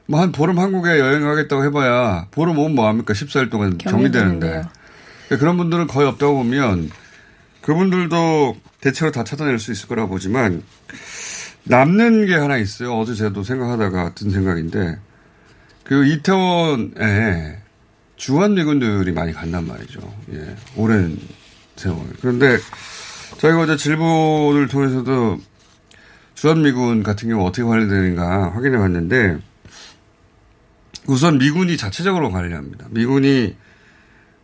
뭐 0.07 0.21
한 0.21 0.33
보름 0.33 0.59
한국에 0.59 0.99
여행 0.99 1.23
가겠다고 1.23 1.63
해봐야 1.67 2.27
보름 2.33 2.59
오면 2.59 2.75
뭐합니까? 2.75 3.15
14일 3.15 3.53
동안 3.53 3.79
정리되는데. 3.79 4.65
그런 5.29 5.57
분들은 5.57 5.87
거의 5.87 6.09
없다고 6.09 6.39
보면 6.39 6.91
그분들도 7.61 8.57
대체로 8.81 9.13
다 9.13 9.23
찾아낼 9.23 9.61
수 9.61 9.71
있을 9.71 9.87
거라고 9.87 10.09
보지만 10.09 10.65
남는 11.63 12.27
게 12.27 12.35
하나 12.35 12.57
있어요. 12.57 12.95
어제 12.99 13.15
제가 13.15 13.45
생각하다가 13.45 14.15
든 14.15 14.31
생각인데 14.31 14.99
그 15.85 16.05
이태원에 16.05 17.59
주한 18.19 18.55
미군들이 18.55 19.13
많이 19.13 19.33
간단 19.33 19.67
말이죠. 19.67 20.01
예. 20.33 20.57
오랜 20.77 21.19
세월. 21.77 21.99
그런데 22.21 22.59
저희가 23.39 23.61
어제 23.61 23.77
질문을 23.77 24.67
통해서도 24.69 25.39
주한 26.35 26.63
미군 26.63 27.03
같은 27.03 27.29
경우 27.29 27.47
어떻게 27.47 27.63
관리되는가 27.63 28.55
확인해 28.55 28.77
봤는데 28.77 29.39
우선 31.07 31.39
미군이 31.39 31.77
자체적으로 31.77 32.31
관리합니다. 32.31 32.87
미군이 32.91 33.57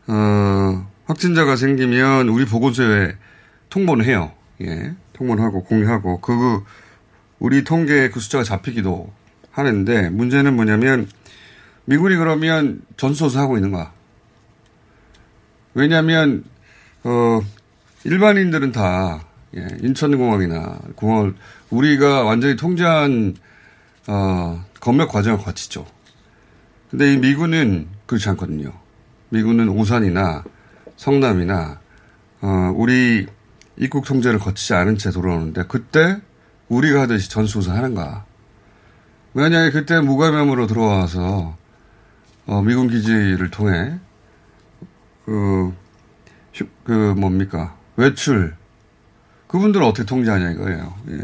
어, 0.07 0.91
확진자가 1.07 1.57
생기면 1.57 2.29
우리 2.29 2.47
보건소에 2.47 3.17
통보를 3.71 4.05
해요. 4.05 4.33
예. 4.63 4.95
통보를 5.15 5.43
하고 5.43 5.65
공유하고 5.65 6.21
그 6.21 6.63
우리 7.41 7.65
통계에 7.65 8.09
그 8.09 8.21
숫자가 8.21 8.45
잡히기도 8.45 9.13
하는데 9.51 10.11
문제는 10.11 10.55
뭐냐면 10.55 11.09
미군이 11.87 12.17
그러면 12.17 12.83
전수조사 12.97 13.41
하고 13.41 13.57
있는 13.57 13.71
거야. 13.73 13.93
왜냐하면 15.75 16.45
어 17.03 17.41
일반인들은 18.05 18.73
다 18.73 19.25
예, 19.57 19.67
인천공항이나 19.83 20.79
공항을 20.97 21.35
우리가 21.71 22.25
완전히 22.25 22.57
통제한 22.57 23.37
어 24.07 24.65
검역 24.81 25.11
과정을 25.11 25.39
거치죠. 25.39 25.87
근데 26.91 27.13
이 27.13 27.17
미군은 27.19 27.89
그렇지 28.07 28.29
않거든요. 28.31 28.73
미군은 29.31 29.69
오산이나 29.69 30.45
성남이나 30.97 31.81
어 32.41 32.73
우리 32.77 33.27
입국 33.77 34.05
통제를 34.05 34.39
거치지 34.39 34.75
않은 34.75 34.99
채 34.99 35.11
돌아오는데 35.11 35.65
그때 35.69 36.19
우리가 36.69 37.03
하듯이 37.03 37.29
전수조사 37.31 37.75
하는가. 37.75 38.25
왜냐하면 39.35 39.73
그때 39.73 40.01
무감염으로 40.01 40.67
들어와서 40.67 41.57
어, 42.47 42.63
미군 42.63 42.89
기지를 42.89 43.51
통해 43.51 43.99
그, 45.25 45.73
그 46.85 47.15
뭡니까 47.17 47.77
외출 47.97 48.55
그분들을 49.47 49.85
어떻게 49.87 50.05
통제하냐 50.05 50.51
이거예요. 50.51 50.95
예. 51.11 51.19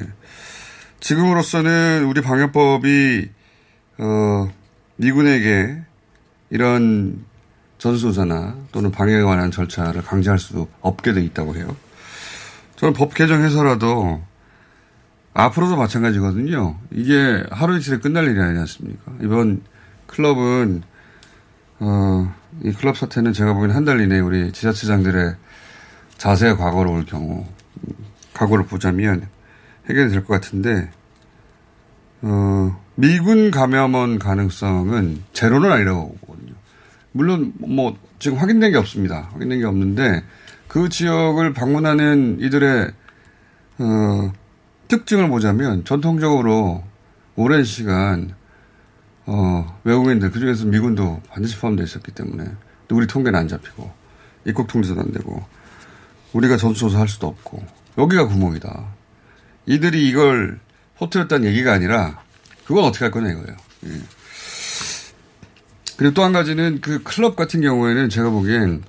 지금으로서는 1.00 2.04
우리 2.04 2.20
방역법이 2.22 3.28
어, 3.98 4.52
미군에게 4.96 5.82
이런 6.50 7.24
전수조사나 7.78 8.56
또는 8.72 8.90
방역에 8.90 9.22
관한 9.22 9.50
절차를 9.50 10.02
강제할 10.02 10.38
수 10.38 10.68
없게 10.80 11.12
돼 11.12 11.22
있다고 11.22 11.56
해요. 11.56 11.74
저는 12.76 12.92
법 12.92 13.14
개정해서라도 13.14 14.22
앞으로도 15.32 15.76
마찬가지거든요. 15.76 16.78
이게 16.92 17.44
하루 17.50 17.78
이틀에 17.78 17.98
끝날 17.98 18.26
일이 18.28 18.40
아니지 18.40 18.60
않습니까? 18.60 19.12
이번 19.22 19.62
클럽은 20.06 20.82
어, 21.80 22.32
이 22.62 22.72
클럽 22.72 22.96
사태는 22.96 23.32
제가 23.32 23.54
보기엔 23.54 23.70
한 23.74 23.84
달 23.84 24.00
이내에 24.00 24.20
우리 24.20 24.52
지자체장들의 24.52 25.34
자세히 26.18 26.54
과거로 26.54 26.92
올 26.92 27.04
경우, 27.06 27.46
과거를 28.34 28.66
보자면 28.66 29.26
해결이 29.88 30.10
될 30.10 30.24
것 30.24 30.34
같은데, 30.34 30.90
어, 32.22 32.78
미군 32.96 33.50
감염원 33.50 34.18
가능성은 34.18 35.24
제로는 35.32 35.72
아니라고 35.72 36.16
보거든요. 36.20 36.52
물론, 37.12 37.52
뭐, 37.58 37.96
지금 38.18 38.36
확인된 38.36 38.72
게 38.72 38.78
없습니다. 38.78 39.30
확인된 39.32 39.60
게 39.60 39.64
없는데, 39.64 40.22
그 40.68 40.90
지역을 40.90 41.54
방문하는 41.54 42.38
이들의, 42.40 42.90
어, 43.78 44.32
특징을 44.88 45.28
보자면, 45.28 45.84
전통적으로 45.86 46.84
오랜 47.36 47.64
시간 47.64 48.34
어, 49.32 49.80
외국인들, 49.84 50.32
그 50.32 50.40
중에서 50.40 50.64
미군도 50.64 51.22
반드시 51.28 51.56
포함되어 51.56 51.84
있었기 51.84 52.10
때문에, 52.10 52.50
또 52.88 52.96
우리 52.96 53.06
통계는 53.06 53.38
안 53.38 53.46
잡히고, 53.46 53.88
입국 54.44 54.66
통제도 54.66 55.00
안 55.00 55.12
되고, 55.12 55.44
우리가 56.32 56.56
전수조사 56.56 56.98
할 56.98 57.06
수도 57.06 57.28
없고, 57.28 57.64
여기가 57.96 58.26
구멍이다. 58.26 58.86
이들이 59.66 60.08
이걸 60.08 60.58
호텔였다는 61.00 61.46
얘기가 61.46 61.72
아니라, 61.72 62.20
그건 62.64 62.82
어떻게 62.82 63.04
할 63.04 63.12
거냐 63.12 63.30
이거예요. 63.30 63.56
예. 63.84 64.00
그리고 65.96 66.12
또 66.14 66.24
한 66.24 66.32
가지는 66.32 66.80
그 66.80 67.00
클럽 67.04 67.36
같은 67.36 67.60
경우에는 67.60 68.08
제가 68.08 68.30
보기엔 68.30 68.82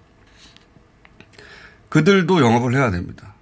그들도 1.89 2.41
영업을 2.41 2.73
해야 2.73 2.89
됩니다. 2.89 3.35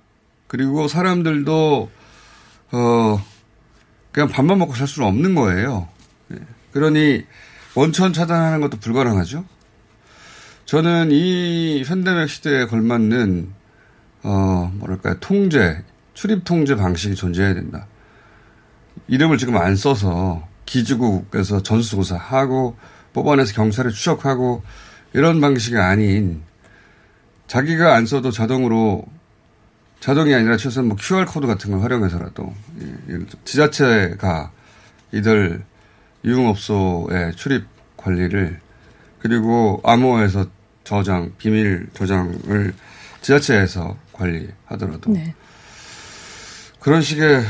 그리고 0.48 0.90
사람들도, 0.90 1.90
어, 2.74 3.26
그냥 4.12 4.28
밥만 4.28 4.60
먹고 4.60 4.76
살 4.76 4.86
수는 4.86 5.08
없는 5.08 5.36
거예요. 5.36 5.88
그러니 6.72 7.26
원천 7.76 8.14
차단하는 8.14 8.62
것도 8.62 8.78
불가능하죠. 8.78 9.46
저는 10.66 11.10
이 11.12 11.84
현대적 11.86 12.30
시대에 12.30 12.66
걸맞는 12.66 13.54
어 14.24 14.72
뭐랄까요 14.76 15.16
통제 15.20 15.84
출입 16.14 16.44
통제 16.44 16.76
방식이 16.76 17.16
존재해야 17.16 17.54
된다. 17.54 17.88
이름을 19.08 19.38
지금 19.38 19.58
안 19.58 19.76
써서 19.76 20.48
기지국에서 20.66 21.64
전수조사하고 21.64 22.78
법원에서 23.14 23.54
경찰에 23.54 23.90
추적하고 23.90 24.62
이런 25.14 25.42
방식이 25.42 25.78
아닌 25.78 26.44
자기가 27.48 27.96
안 27.96 28.06
써도 28.06 28.30
자동으로 28.30 29.06
자동이 30.00 30.34
아니라 30.34 30.56
최소한 30.58 30.88
뭐 30.88 30.98
QR 31.00 31.26
코드 31.26 31.48
같은 31.48 31.72
걸 31.72 31.82
활용해서라도 31.82 32.54
예, 33.10 33.20
지자체가 33.44 34.52
이들 35.12 35.64
유흥업소의 36.24 37.36
출입 37.36 37.66
관리를 37.98 38.60
그리고 39.20 39.82
암호에서 39.84 40.48
저장, 40.84 41.32
비밀 41.38 41.88
저장을 41.94 42.74
지자체에서 43.22 43.98
관리하더라도 44.14 45.12
네. 45.12 45.36
그런 46.80 47.02
식의 47.02 47.44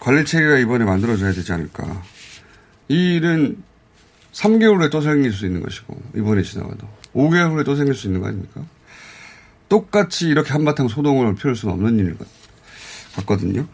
관리 0.00 0.24
체계가 0.24 0.58
이번에 0.58 0.84
만들어져야 0.84 1.32
되지 1.32 1.52
않을까. 1.52 2.02
이 2.88 3.14
일은 3.16 3.62
3개월 4.32 4.80
후에 4.80 4.90
또 4.90 5.00
생길 5.00 5.32
수 5.32 5.46
있는 5.46 5.62
것이고 5.62 6.00
이번에 6.16 6.42
지나가도 6.42 6.86
5개월 7.14 7.52
후에 7.54 7.64
또 7.64 7.76
생길 7.76 7.94
수 7.94 8.06
있는 8.06 8.20
거 8.20 8.28
아닙니까? 8.28 8.62
똑같이 9.68 10.28
이렇게 10.28 10.52
한바탕 10.52 10.88
소동을 10.88 11.34
피울 11.34 11.56
수는 11.56 11.74
없는 11.74 11.98
일 11.98 12.16
같거든요. 13.16 13.66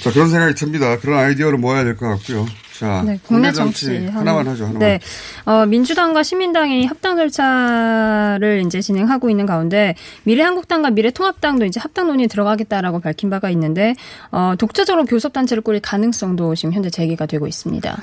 자 0.00 0.12
그런 0.12 0.28
생각이 0.30 0.54
듭니다. 0.54 0.98
그런 0.98 1.18
아이디어를 1.18 1.58
모아야 1.58 1.84
될 1.84 1.96
것 1.96 2.08
같고요. 2.08 2.46
자, 2.78 3.02
네, 3.04 3.18
국내 3.24 3.50
정치, 3.50 3.86
정치 3.86 4.06
하나만 4.06 4.46
하죠. 4.46 4.66
하나만. 4.66 4.78
네, 4.78 5.00
어, 5.46 5.66
민주당과 5.66 6.22
시민당이 6.22 6.86
합당 6.86 7.16
절차를 7.16 8.62
이제 8.64 8.80
진행하고 8.80 9.30
있는 9.30 9.46
가운데 9.46 9.96
미래한국당과 10.22 10.90
미래통합당도 10.90 11.64
이제 11.64 11.80
합당 11.80 12.06
논의에 12.06 12.28
들어가겠다라고 12.28 13.00
밝힌 13.00 13.30
바가 13.30 13.50
있는데 13.50 13.96
어, 14.30 14.54
독자적으로 14.56 15.06
교섭단체를 15.06 15.62
꾸릴 15.64 15.80
가능성도 15.80 16.54
지금 16.54 16.72
현재 16.72 16.88
제기가 16.88 17.26
되고 17.26 17.48
있습니다. 17.48 18.00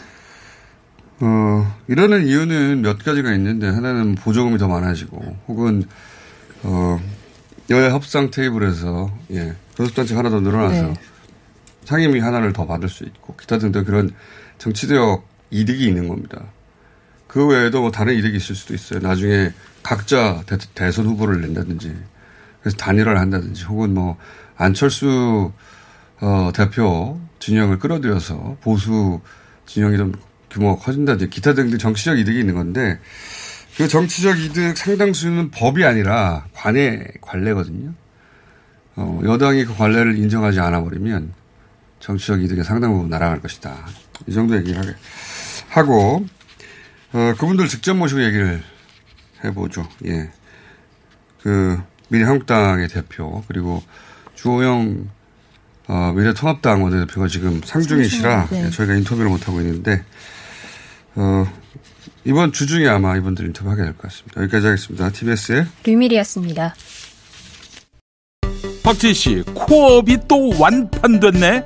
어, 1.22 1.76
이러는 1.88 2.28
이유는 2.28 2.82
몇 2.82 2.98
가지가 2.98 3.32
있는데 3.34 3.70
하나는 3.70 4.16
보조금이 4.16 4.58
더 4.58 4.68
많아지고 4.68 5.38
혹은 5.48 5.84
어, 6.64 7.00
여야 7.70 7.92
협상 7.92 8.30
테이블에서 8.30 9.10
예, 9.32 9.54
교섭단체 9.78 10.16
하나 10.16 10.30
더 10.30 10.42
늘어나서 10.42 10.82
네. 10.88 10.94
상임위 11.86 12.20
하나를 12.20 12.52
더 12.52 12.66
받을 12.66 12.90
수 12.90 13.04
있고 13.06 13.36
기타 13.38 13.58
등등 13.58 13.86
그런 13.86 14.12
정치적 14.58 15.28
이득이 15.52 15.86
있는 15.86 16.08
겁니다. 16.08 16.44
그 17.28 17.46
외에도 17.48 17.82
뭐 17.82 17.92
다른 17.92 18.16
이득이 18.16 18.38
있을 18.38 18.56
수도 18.56 18.74
있어요. 18.74 19.00
나중에 19.00 19.52
각자 19.84 20.44
대, 20.74 20.92
선 20.92 21.06
후보를 21.06 21.42
낸다든지 21.42 21.96
그래서 22.62 22.78
단일화를 22.78 23.20
한다든지 23.20 23.66
혹은 23.66 23.94
뭐 23.94 24.18
안철수 24.58 25.52
어, 26.22 26.52
대표 26.56 27.20
진영을 27.40 27.78
끌어들여서 27.80 28.58
보수 28.62 29.22
진영이 29.66 29.98
좀 29.98 30.14
규모가 30.50 30.82
커진다든지 30.82 31.30
기타 31.30 31.54
등등 31.54 31.78
정치적 31.78 32.18
이득이 32.18 32.40
있는 32.40 32.56
건데 32.56 33.00
그 33.78 33.88
정치적 33.88 34.40
이득 34.40 34.78
상당수는 34.78 35.52
법이 35.52 35.84
아니라 35.84 36.46
관의 36.54 37.06
관례거든요. 37.20 37.94
어, 38.96 39.20
여당이 39.26 39.66
그 39.66 39.76
관례를 39.76 40.18
인정하지 40.18 40.62
않아 40.62 40.82
버리면 40.82 41.34
정치적 42.00 42.42
이득의 42.42 42.64
상당 42.64 42.94
부분 42.94 43.10
날아갈 43.10 43.42
것이다. 43.42 43.76
이 44.28 44.34
정도 44.34 44.56
얘기를 44.58 44.78
하게 44.80 44.94
하고 45.70 46.26
어, 47.14 47.34
그분들 47.38 47.68
직접 47.68 47.94
모시고 47.96 48.24
얘기를 48.24 48.62
해보죠. 49.44 49.88
예. 50.06 50.30
그 51.42 51.78
미래한국당의 52.10 52.88
대표 52.88 53.44
그리고 53.48 53.84
주호영 54.36 55.10
어, 55.88 56.14
미래통합당 56.16 56.84
원내대표가 56.84 57.28
지금 57.28 57.62
상중이시라 57.64 58.48
네. 58.50 58.70
저희가 58.72 58.96
인터뷰를 58.96 59.30
못 59.30 59.48
하고 59.48 59.62
있는데 59.62 60.04
어, 61.16 61.46
이번 62.24 62.52
주 62.52 62.66
중에 62.66 62.88
아마 62.88 63.16
이분들 63.18 63.46
인터뷰하게 63.46 63.84
될 63.84 63.94
것 63.94 64.02
같습니다. 64.04 64.42
여기까지 64.42 64.66
하겠습니다. 64.66 65.10
TBS의 65.12 65.66
류밀이었습니다. 65.84 66.74
박지희 68.84 69.14
씨, 69.14 69.44
코업이 69.54 70.18
또 70.28 70.50
완판됐네? 70.60 71.66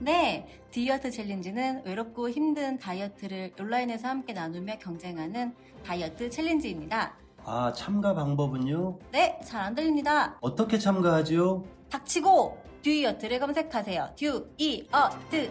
네, 0.00 0.46
디어트 0.70 1.10
챌린지는 1.10 1.82
외롭고 1.84 2.30
힘든 2.30 2.78
다이어트를 2.78 3.52
온라인에서 3.58 4.08
함께 4.08 4.32
나누며 4.32 4.78
경쟁하는 4.78 5.54
다이어트 5.84 6.30
챌린지입니다. 6.30 7.14
아, 7.44 7.72
참가 7.74 8.14
방법은요? 8.14 8.98
네, 9.12 9.38
잘 9.44 9.60
안 9.60 9.74
들립니다. 9.74 10.36
어떻게 10.40 10.78
참가하지요? 10.78 11.64
닥치고 11.90 12.58
듀이어트를 12.82 13.38
검색하세요. 13.40 14.14
듀이어트. 14.16 15.50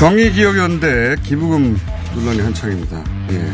정의기억연대 0.00 1.16
기부금 1.22 1.78
논란이 2.14 2.40
한창입니다. 2.40 3.04
예. 3.32 3.52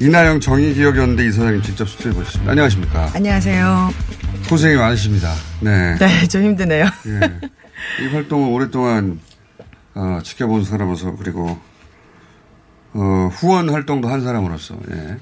이나영 0.00 0.40
정의기억연대 0.40 1.26
이사장님 1.26 1.60
직접 1.60 1.86
수트해 1.86 2.14
보셨습니다. 2.14 2.52
안녕하십니까. 2.52 3.10
안녕하세요. 3.14 3.90
고생이 4.48 4.76
많으십니다. 4.76 5.30
네. 5.60 5.94
네, 5.98 6.26
좀 6.26 6.42
힘드네요. 6.42 6.86
예. 6.86 8.02
이 8.02 8.08
활동을 8.08 8.50
오랫동안 8.50 9.20
어, 9.94 10.20
지켜본 10.24 10.64
사람으로서 10.64 11.16
그리고 11.16 11.60
어, 12.94 13.28
후원 13.34 13.68
활동도 13.68 14.08
한 14.08 14.22
사람으로서 14.22 14.74
예. 14.90 15.18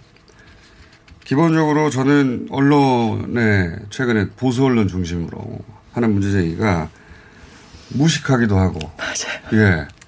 기본적으로 1.25 1.91
저는 1.91 2.47
언론에 2.53 3.75
최근에 3.91 4.29
보수 4.37 4.65
언론 4.65 4.87
중심으로 4.87 5.59
하는 5.93 6.13
문제 6.13 6.31
제기가 6.31 6.89
무식하기도 7.89 8.57
하고 8.57 8.79
맞아요. 8.97 9.61
예. 9.61 10.00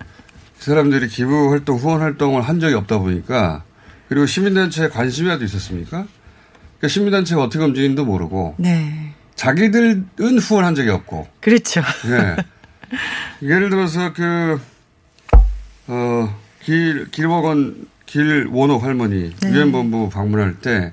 그 0.62 0.70
사람들이 0.70 1.08
기부 1.08 1.50
활동, 1.50 1.76
후원 1.76 2.02
활동을 2.02 2.42
한 2.42 2.60
적이 2.60 2.74
없다 2.74 2.98
보니까 2.98 3.64
그리고 4.08 4.26
시민단체에 4.26 4.90
관심이라도 4.90 5.44
있었습니까? 5.44 6.06
그러니까 6.78 6.88
시민단체가 6.88 7.42
어떻게 7.42 7.64
움직이는지도 7.64 8.04
모르고 8.04 8.54
네. 8.58 9.12
자기들은 9.34 10.38
후원한 10.40 10.76
적이 10.76 10.90
없고 10.90 11.26
그렇죠. 11.40 11.82
예. 12.06 12.36
예를 13.48 13.70
들어서 13.70 14.12
그, 14.12 14.60
어, 15.88 16.40
길, 16.60 17.10
길워건, 17.10 17.88
길원옥 18.06 18.84
할머니, 18.84 19.34
네. 19.40 19.50
유엔본부 19.50 20.10
방문할 20.10 20.60
때 20.60 20.92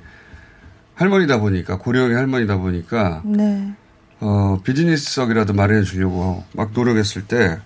할머니다 0.95 1.39
보니까, 1.39 1.77
고령의 1.77 2.15
할머니다 2.15 2.57
보니까, 2.57 3.21
네. 3.23 3.71
어, 4.19 4.59
비즈니스석이라도 4.63 5.53
마련해 5.53 5.83
주려고 5.83 6.43
막 6.53 6.71
노력했을 6.73 7.25
때 7.27 7.59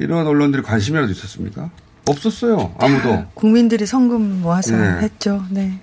이런 0.00 0.26
언론들이 0.26 0.62
관심이라도 0.62 1.12
있었습니까? 1.12 1.70
없었어요. 2.08 2.74
아무도. 2.78 3.26
국민들이 3.34 3.84
성금 3.86 4.40
모아서 4.42 4.76
네. 4.76 5.00
했죠. 5.02 5.44
네. 5.50 5.78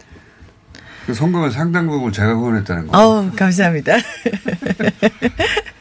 그 1.06 1.14
성금의 1.14 1.52
상당 1.52 1.88
부분을 1.88 2.12
제가 2.12 2.34
후원했다는 2.34 2.88
거. 2.88 2.98
어우, 3.00 3.32
감사합니다. 3.36 3.94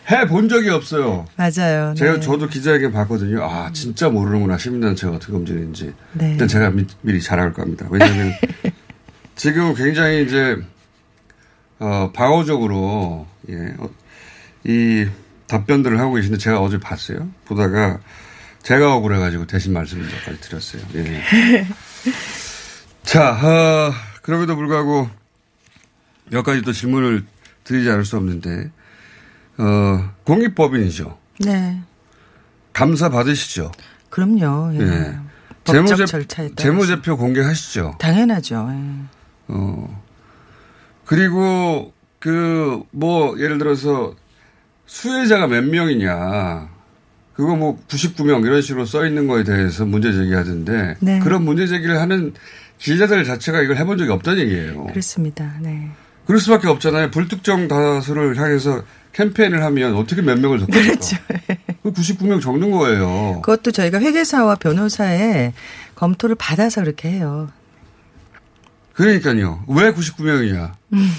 해 0.08 0.24
본 0.28 0.48
적이 0.48 0.70
없어요. 0.70 1.26
맞아요. 1.34 1.92
제가 1.96 2.14
네. 2.14 2.20
저도 2.20 2.46
기자회견 2.46 2.92
봤거든요. 2.92 3.42
아 3.42 3.70
진짜 3.72 4.08
모르는구나 4.08 4.56
시민단체가 4.56 5.14
어떻게 5.16 5.32
움직이는지. 5.32 5.92
네. 6.12 6.30
일단 6.32 6.46
제가 6.46 6.70
미, 6.70 6.86
리 7.02 7.20
잘할 7.20 7.52
겁니다. 7.52 7.86
왜냐하면 7.90 8.32
지금 9.34 9.74
굉장히 9.74 10.22
이제 10.22 10.56
어, 11.80 12.10
방어적으로 12.14 13.26
예, 13.48 13.74
어, 13.78 13.90
이 14.64 15.06
답변들을 15.48 15.98
하고 15.98 16.14
계신데 16.14 16.38
제가 16.38 16.60
어제 16.60 16.78
봤어요. 16.78 17.28
보다가 17.44 17.98
제가 18.66 18.96
억울해가지고 18.96 19.46
대신 19.46 19.72
말씀까지 19.74 20.40
드렸어요. 20.40 20.82
예. 20.96 21.22
자, 23.04 23.30
어, 23.30 23.92
그럼에도 24.22 24.56
불구하고 24.56 25.08
몇 26.32 26.42
가지 26.42 26.62
또 26.62 26.72
질문을 26.72 27.24
드리지 27.62 27.88
않을 27.88 28.04
수 28.04 28.16
없는데 28.16 28.72
어, 29.58 30.10
공익법인이죠. 30.24 31.16
네. 31.44 31.80
감사 32.72 33.08
받으시죠. 33.08 33.70
그럼요. 34.10 34.74
예. 34.74 34.80
예. 34.80 35.18
법적 35.62 35.86
재무제, 35.86 36.06
절차에 36.06 36.48
따라서. 36.56 36.62
재무제표 36.62 37.16
공개하시죠. 37.18 37.94
당연하죠. 38.00 38.68
예. 38.72 39.04
어. 39.46 40.04
그리고 41.04 41.92
그 42.18 42.82
뭐 42.90 43.38
예를 43.38 43.58
들어서 43.58 44.16
수혜자가 44.86 45.46
몇 45.46 45.62
명이냐. 45.62 46.74
그거 47.36 47.54
뭐 47.54 47.78
99명 47.88 48.44
이런 48.46 48.62
식으로 48.62 48.86
써 48.86 49.06
있는 49.06 49.26
거에 49.26 49.44
대해서 49.44 49.84
문제 49.84 50.10
제기하던데 50.10 50.96
네. 51.00 51.18
그런 51.18 51.44
문제 51.44 51.66
제기를 51.66 52.00
하는 52.00 52.32
기자들 52.78 53.24
자체가 53.24 53.60
이걸 53.60 53.76
해본 53.76 53.98
적이 53.98 54.10
없다는 54.12 54.38
얘기예요. 54.40 54.86
그렇습니다. 54.86 55.54
네. 55.60 55.90
그럴 56.26 56.40
수밖에 56.40 56.66
없잖아요. 56.68 57.10
불특정 57.10 57.68
다수를 57.68 58.36
향해서 58.38 58.82
캠페인을 59.12 59.62
하면 59.64 59.94
어떻게 59.96 60.22
몇 60.22 60.38
명을 60.40 60.60
적습니까? 60.66 60.88
그렇죠. 60.92 61.16
그 61.82 61.92
99명 61.92 62.40
적는 62.40 62.70
거예요. 62.70 63.40
그것도 63.42 63.70
저희가 63.70 64.00
회계사와 64.00 64.56
변호사의 64.56 65.52
검토를 65.94 66.36
받아서 66.36 66.82
그렇게 66.82 67.10
해요. 67.10 67.50
그러니까요. 68.94 69.62
왜 69.68 69.92
99명이냐? 69.92 70.72
음. 70.94 71.10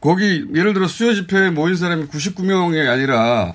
거기 0.00 0.46
예를 0.54 0.72
들어 0.72 0.86
수요 0.86 1.14
집회에 1.14 1.50
모인 1.50 1.76
사람이 1.76 2.06
99명이 2.06 2.88
아니라 2.88 3.54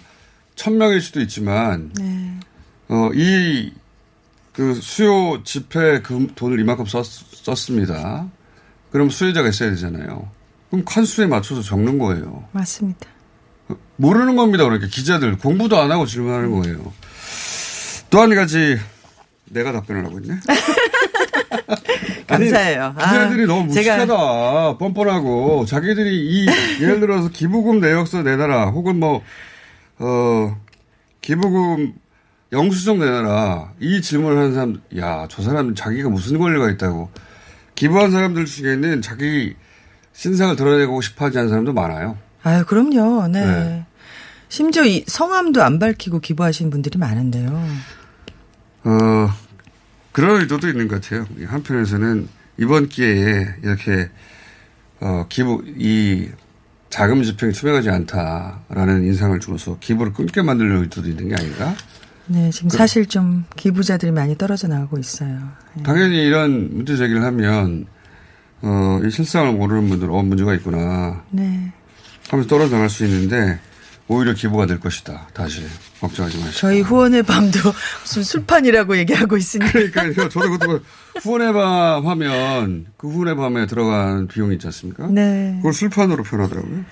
1000명일 0.57 0.99
수도 1.01 1.21
있지만 1.21 1.91
네. 1.97 2.33
어, 2.89 3.09
이, 3.13 3.71
그 4.53 4.73
수요 4.75 5.41
집회 5.43 6.01
그 6.01 6.27
돈을 6.35 6.59
이만큼 6.59 6.85
썼, 6.85 7.05
썼습니다. 7.05 8.27
그럼 8.91 9.09
수혜자가 9.09 9.47
있어야 9.49 9.69
되잖아요. 9.71 10.29
그럼 10.69 10.83
칸수에 10.85 11.27
맞춰서 11.27 11.61
적는 11.61 11.97
거예요. 11.99 12.43
맞습니다. 12.51 13.07
모르는 13.97 14.35
겁니다. 14.35 14.63
그러니까 14.63 14.87
기자들 14.87 15.37
공부도 15.37 15.77
안 15.79 15.91
하고 15.91 16.05
질문하는 16.05 16.51
거예요. 16.51 16.91
또 18.09 18.19
한 18.21 18.33
가지 18.35 18.77
내가 19.45 19.71
답변을 19.73 20.05
하고 20.05 20.19
있네. 20.19 20.35
감사해요. 22.27 22.93
아니, 22.97 23.11
기자들이 23.11 23.43
아, 23.43 23.47
너무 23.47 23.61
제가- 23.73 23.97
무식하다. 23.97 24.77
뻔뻔하고 24.77 25.65
자기들이 25.65 26.15
이 26.29 26.47
예를 26.81 26.99
들어서 26.99 27.29
기부금 27.29 27.79
내역서 27.79 28.23
내놔라. 28.23 28.67
혹은 28.71 28.99
뭐 28.99 29.21
어, 29.99 30.59
기부금 31.21 31.93
영수증 32.51 32.99
내놔라. 32.99 33.73
이 33.79 34.01
질문을 34.01 34.37
하는 34.37 34.53
사람, 34.53 34.81
야, 34.97 35.27
저 35.29 35.41
사람 35.41 35.75
자기가 35.75 36.09
무슨 36.09 36.37
권리가 36.37 36.69
있다고. 36.71 37.09
기부한 37.75 38.11
사람들 38.11 38.45
중에는 38.45 39.01
자기 39.01 39.55
신상을 40.13 40.55
드러내고 40.55 41.01
싶어 41.01 41.25
하지 41.25 41.37
않는 41.37 41.49
사람도 41.49 41.73
많아요. 41.73 42.17
아유, 42.43 42.63
그럼요. 42.65 43.27
네. 43.27 43.45
네. 43.45 43.85
심지어 44.49 44.85
이 44.85 45.03
성함도 45.05 45.61
안 45.61 45.77
밝히고 45.77 46.19
기부하시는 46.19 46.71
분들이 46.71 46.97
많은데요. 46.97 47.67
어, 48.85 49.29
그런 50.13 50.41
의도도 50.41 50.69
있는 50.69 50.87
것 50.87 51.01
같아요. 51.01 51.27
한편에서는 51.45 52.29
이번 52.57 52.87
기회에 52.87 53.55
이렇게, 53.61 54.09
어, 55.01 55.25
기부, 55.27 55.63
이 55.77 56.29
자금 56.89 57.21
집행이 57.23 57.53
투명하지 57.53 57.89
않다라는 57.89 59.03
인상을 59.05 59.39
주어서 59.39 59.77
기부를 59.79 60.13
끊게 60.13 60.41
만들려는 60.41 60.83
의도도 60.83 61.09
있는 61.09 61.29
게 61.29 61.35
아닌가? 61.35 61.75
네, 62.27 62.49
지금 62.49 62.69
그- 62.69 62.77
사실 62.77 63.05
좀 63.05 63.45
기부자들이 63.55 64.11
많이 64.11 64.37
떨어져 64.37 64.67
나가고 64.67 64.97
있어요. 64.97 65.37
당연히 65.83 66.17
이런 66.25 66.69
문제 66.75 66.95
제기를 66.97 67.23
하면, 67.23 67.85
어, 68.61 68.99
이 69.05 69.09
실상을 69.09 69.53
모르는 69.53 69.89
분들은 69.89 70.13
어, 70.13 70.21
문제가 70.23 70.53
있구나 70.55 71.23
네. 71.29 71.71
하면서 72.29 72.49
떨어져 72.49 72.75
나갈 72.75 72.89
수 72.89 73.05
있는데, 73.05 73.59
오히려 74.09 74.33
기부가 74.33 74.65
될 74.65 74.79
것이다. 74.79 75.27
다시. 75.33 75.65
걱정하지 75.99 76.37
마시고. 76.37 76.53
저희 76.57 76.81
후원의 76.81 77.23
밤도 77.23 77.59
무슨 78.03 78.23
술판이라고 78.23 78.97
얘기하고 78.99 79.35
있으니까. 79.35 79.71
그러니까요. 79.71 80.29
저도 80.29 80.49
그것도 80.51 80.79
후원의 81.21 81.51
밤 81.53 82.07
하면 82.07 82.85
그 82.95 83.09
후원의 83.09 83.35
밤에 83.35 83.65
들어간 83.65 84.27
비용이 84.27 84.53
있지 84.55 84.67
않습니까? 84.67 85.07
네. 85.07 85.55
그걸 85.57 85.73
술판으로 85.73 86.23
표현하더라고요. 86.23 86.85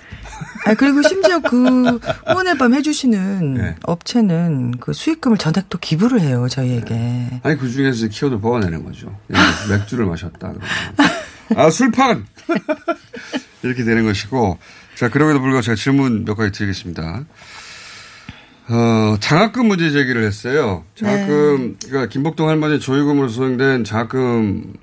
아, 0.66 0.74
그리고 0.74 1.00
심지어 1.02 1.38
그 1.40 1.98
후원의 2.26 2.58
밤 2.58 2.74
해주시는 2.74 3.54
네. 3.54 3.76
업체는 3.84 4.72
그 4.78 4.92
수익금을 4.92 5.38
전액 5.38 5.70
또 5.70 5.78
기부를 5.78 6.20
해요, 6.20 6.48
저희에게. 6.50 7.40
아니 7.42 7.56
그 7.56 7.70
중에서 7.70 8.08
키워드 8.08 8.40
뽑아내는 8.40 8.84
거죠. 8.84 9.16
들어서 9.28 9.68
맥주를 9.74 10.04
마셨다. 10.04 10.52
그러면. 10.52 10.60
아 11.54 11.70
술판 11.70 12.26
이렇게 13.62 13.84
되는 13.84 14.04
것이고 14.04 14.58
자 14.96 15.10
그럼에도 15.10 15.40
불구하고 15.40 15.62
제가 15.62 15.76
질문 15.76 16.24
몇 16.24 16.34
가지 16.34 16.50
드리겠습니다. 16.52 17.26
어, 18.68 19.16
장학금 19.20 19.68
문제 19.68 19.90
제기를 19.90 20.24
했어요. 20.24 20.84
장학금, 20.96 21.76
그러니까 21.84 22.08
김복동 22.08 22.48
할머니 22.48 22.80
조의금으로 22.80 23.28
수령된 23.28 23.84
장학금 23.84 24.74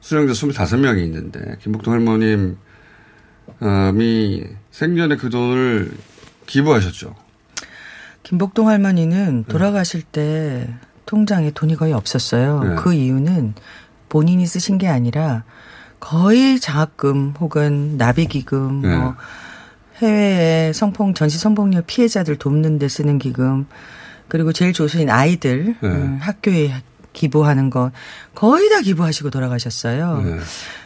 수령자 0.00 0.34
25명이 0.34 1.02
있는데, 1.04 1.56
김복동 1.62 1.94
할머님이 1.94 2.54
생전에 4.70 5.16
그 5.16 5.30
돈을 5.30 5.92
기부하셨죠. 6.46 7.14
김복동 8.22 8.68
할머니는 8.68 9.44
돌아가실 9.44 10.02
때 10.02 10.68
통장에 11.06 11.50
돈이 11.50 11.76
거의 11.76 11.92
없었어요. 11.92 12.62
네. 12.62 12.74
그 12.76 12.92
이유는 12.92 13.54
본인이 14.08 14.46
쓰신 14.46 14.78
게 14.78 14.88
아니라 14.88 15.44
거의 16.00 16.60
장학금 16.60 17.34
혹은 17.40 17.96
나비기금, 17.96 18.82
네. 18.82 18.96
뭐 18.96 19.16
해외에 20.02 20.72
성폭 20.72 21.14
전시 21.14 21.38
성폭력 21.38 21.86
피해자들 21.86 22.36
돕는 22.36 22.78
데 22.78 22.88
쓰는 22.88 23.18
기금 23.18 23.66
그리고 24.28 24.52
제일 24.52 24.72
조수인 24.72 25.10
아이들 25.10 25.76
네. 25.80 25.88
음, 25.88 26.18
학교에 26.20 26.72
기부하는 27.12 27.70
거 27.70 27.92
거의 28.34 28.68
다 28.70 28.80
기부하시고 28.80 29.30
돌아가셨어요. 29.30 30.22
네. 30.24 30.38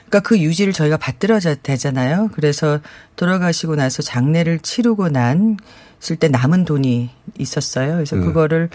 그러니까 0.08 0.20
그 0.20 0.38
유지를 0.38 0.72
저희가 0.72 0.96
받들어야 0.96 1.38
되잖아요. 1.62 2.30
그래서 2.32 2.80
돌아가시고 3.16 3.76
나서 3.76 4.02
장례를 4.02 4.60
치르고 4.60 5.08
난 5.08 5.56
쓸 6.00 6.16
때 6.16 6.28
남은 6.28 6.64
돈이 6.64 7.10
있었어요. 7.38 7.94
그래서 7.94 8.16
네. 8.16 8.24
그거를 8.24 8.70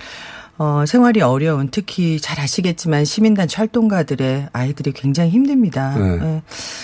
어, 0.57 0.85
생활이 0.85 1.21
어려운 1.21 1.69
특히 1.71 2.19
잘 2.19 2.39
아시겠지만 2.39 3.05
시민단체 3.05 3.57
활동가들의 3.57 4.49
아이들이 4.53 4.91
굉장히 4.91 5.31
힘듭니다. 5.31 5.97
네. 5.97 6.13
예. 6.13 6.41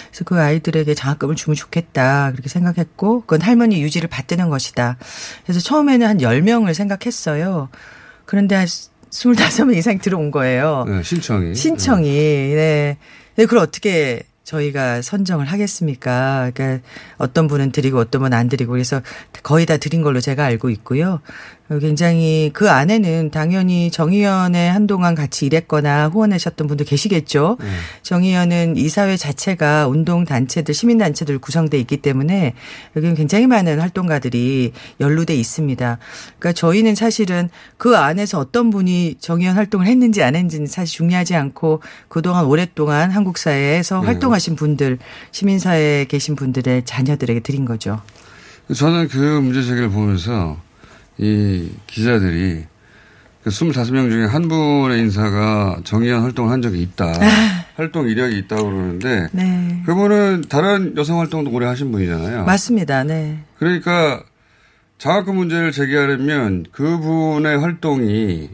그래서 0.10 0.26
그 0.26 0.40
아이들에게 0.40 0.94
장학금을 0.96 1.36
주면 1.36 1.56
좋겠다 1.56 2.32
그렇게 2.32 2.50
생각했고 2.50 3.22
그건 3.22 3.42
할머니 3.42 3.82
유지를 3.82 4.10
받드는 4.10 4.50
것이다. 4.50 4.98
그래서 5.44 5.60
처음에는 5.60 6.08
한 6.08 6.18
10명을 6.18 6.74
생각했어요. 6.74 7.70
그런데 8.26 8.56
한 8.56 8.66
25명 8.66 9.76
이상 9.78 10.00
들어온 10.00 10.32
거예요. 10.32 10.86
네, 10.88 11.04
신청이. 11.04 11.56
신청이. 11.56 12.10
네. 12.10 12.98
네, 13.36 13.46
그걸 13.46 13.60
어떻게 13.60 14.24
저희가 14.44 15.04
선정을 15.04 15.46
하겠습니까? 15.46 16.52
그러니까 16.54 16.88
어떤 17.18 17.48
분은 17.48 17.72
드리고 17.72 18.00
어떤 18.00 18.22
분은 18.22 18.36
안 18.36 18.50
드리고 18.50 18.72
그래서 18.72 19.02
거의 19.44 19.66
다 19.68 19.78
드린 19.78 20.02
걸로 20.02 20.20
제가 20.20 20.44
알고 20.46 20.72
있고요. 20.72 21.22
굉장히 21.78 22.50
그 22.52 22.70
안에는 22.72 23.30
당연히 23.30 23.92
정의연에 23.92 24.70
한동안 24.70 25.14
같이 25.14 25.46
일했거나 25.46 26.08
후원하셨던 26.08 26.66
분도 26.68 26.84
계시겠죠. 26.84 27.58
네. 27.60 27.68
정의연은 28.02 28.76
이사회 28.76 29.18
자체가 29.18 29.88
운동 29.88 30.26
단체들, 30.26 30.74
시민 30.74 30.98
단체들 30.98 31.38
구성돼 31.38 31.80
있기 31.82 31.98
때문에 31.98 32.56
여기는 32.96 33.16
굉장히 33.16 33.46
많은 33.46 33.80
활동가들이 33.80 34.72
연루돼 35.00 35.36
있습니다. 35.36 36.00
그러니까 36.40 36.54
저희는 36.54 36.96
사실은 36.96 37.50
그 37.78 37.96
안에서 37.96 38.40
어떤 38.40 38.72
분이 38.72 39.18
정의연 39.20 39.56
활동을 39.56 39.86
했는지 39.86 40.24
안 40.24 40.36
했는지는 40.36 40.66
사실 40.66 40.98
중요하지 40.98 41.36
않고 41.36 41.84
그동안 42.08 42.46
오랫동안 42.46 43.12
한국 43.12 43.38
사회에서 43.38 44.00
네. 44.00 44.08
활동하신 44.08 44.56
분들, 44.56 44.98
시민 45.32 45.60
사회에 45.60 46.06
계신 46.06 46.36
분들의 46.36 46.86
자녀들에게 46.86 47.42
드린 47.42 47.66
거죠. 47.66 48.02
저는 48.74 49.08
그 49.08 49.18
문제 49.18 49.62
제기를 49.62 49.90
보면서 49.90 50.58
이 51.20 51.70
기자들이 51.88 52.64
그 53.44 53.50
25명 53.50 54.10
중에 54.10 54.26
한 54.26 54.48
분의 54.48 55.00
인사가 55.00 55.80
정의연 55.84 56.22
활동을 56.24 56.52
한 56.52 56.62
적이 56.62 56.82
있다. 56.82 57.12
활동 57.76 58.08
이력이 58.10 58.38
있다고 58.40 58.64
그러는데 58.64 59.28
네. 59.32 59.82
그분은 59.86 60.46
다른 60.50 60.96
여성 60.98 61.20
활동도 61.20 61.52
오래 61.52 61.66
하신 61.68 61.92
분이잖아요. 61.92 62.44
맞습니다. 62.46 63.04
네. 63.04 63.40
그러니까 63.58 64.22
장학금 64.98 65.36
문제를 65.36 65.72
제기하려면 65.72 66.66
그분의 66.72 67.60
활동이 67.60 68.50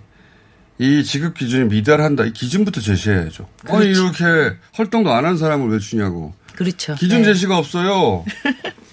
이 0.77 1.03
지급 1.03 1.33
기준에 1.35 1.65
미달한다. 1.65 2.25
이 2.25 2.33
기준부터 2.33 2.81
제시해야죠. 2.81 3.47
아니 3.69 3.91
그렇죠. 3.93 4.03
이렇게 4.21 4.55
활동도 4.73 5.11
안 5.11 5.25
한 5.25 5.37
사람을 5.37 5.69
왜 5.69 5.79
주냐고. 5.79 6.33
그렇죠. 6.55 6.93
기준 6.95 7.19
네. 7.19 7.25
제시가 7.33 7.57
없어요. 7.57 8.23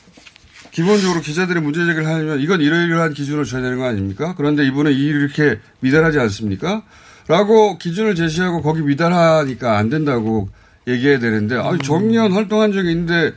기본적으로 0.72 1.20
기자들이 1.20 1.60
문제 1.60 1.84
제기를 1.84 2.06
하면 2.06 2.40
이건 2.40 2.62
이러이러한 2.62 3.12
기준을 3.12 3.44
줘야 3.44 3.60
되는 3.62 3.78
거 3.78 3.84
아닙니까? 3.84 4.34
그런데 4.36 4.66
이분은 4.66 4.92
이렇게 4.92 5.60
미달하지 5.80 6.18
않습니까? 6.18 6.82
라고 7.28 7.78
기준을 7.78 8.14
제시하고 8.14 8.62
거기 8.62 8.80
미달하니까 8.80 9.76
안 9.76 9.90
된다고 9.90 10.48
얘기해야 10.88 11.18
되는데 11.18 11.56
아니 11.56 11.78
정년 11.78 12.32
활동한 12.32 12.72
적이 12.72 12.90
있는데 12.90 13.32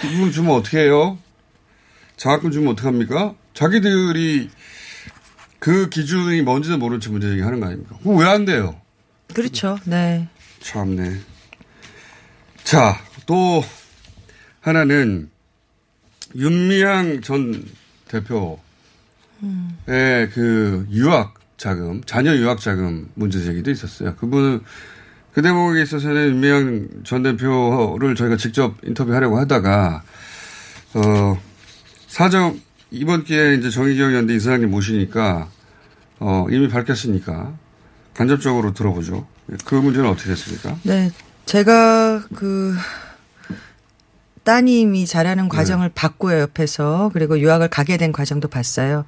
기분 0.00 0.30
주면 0.30 0.54
어떻게 0.54 0.80
해요? 0.80 1.18
장학금 2.18 2.50
주면 2.50 2.72
어떡합니까? 2.74 3.34
자기들이 3.54 4.50
그 5.58 5.88
기준이 5.88 6.42
뭔지도 6.42 6.76
모른 6.76 7.00
채 7.00 7.10
문제 7.10 7.28
제기하는 7.28 7.58
거 7.58 7.66
아닙니까? 7.66 7.96
그거 7.98 8.10
왜안 8.10 8.44
돼요? 8.44 8.78
그렇죠. 9.32 9.78
네. 9.84 10.28
참네. 10.60 11.20
자, 12.64 13.00
또 13.24 13.64
하나는 14.60 15.30
윤미향 16.34 17.20
전 17.20 17.64
대표 18.08 18.58
예, 19.88 20.28
그 20.32 20.86
유학 20.90 21.34
자금, 21.56 22.02
자녀 22.04 22.34
유학 22.36 22.60
자금 22.60 23.08
문제 23.14 23.42
제기도 23.42 23.70
있었어요. 23.70 24.14
그분은 24.16 24.60
그 25.32 25.42
대목에 25.42 25.82
있어서는 25.82 26.28
윤미향 26.30 26.88
전 27.04 27.22
대표를 27.22 28.14
저희가 28.14 28.36
직접 28.36 28.76
인터뷰하려고 28.84 29.38
하다가 29.38 30.02
어 30.94 31.40
사정 32.08 32.58
이번 32.90 33.24
기회에 33.24 33.56
이제 33.56 33.68
정의기억 33.68 34.14
연대 34.14 34.34
이사장님 34.34 34.70
모시니까 34.70 35.48
어 36.20 36.46
이미 36.50 36.68
밝혔으니까 36.68 37.52
간접적으로 38.14 38.72
들어보죠. 38.72 39.26
그 39.66 39.74
문제는 39.74 40.08
어떻게 40.08 40.30
됐습니까? 40.30 40.78
네. 40.84 41.10
제가 41.44 42.24
그 42.34 42.74
따님이 44.46 45.06
자라는 45.06 45.48
과정을 45.48 45.90
봤고요, 45.92 46.38
옆에서. 46.38 47.10
그리고 47.12 47.40
유학을 47.40 47.66
가게 47.66 47.96
된 47.96 48.12
과정도 48.12 48.46
봤어요. 48.46 49.04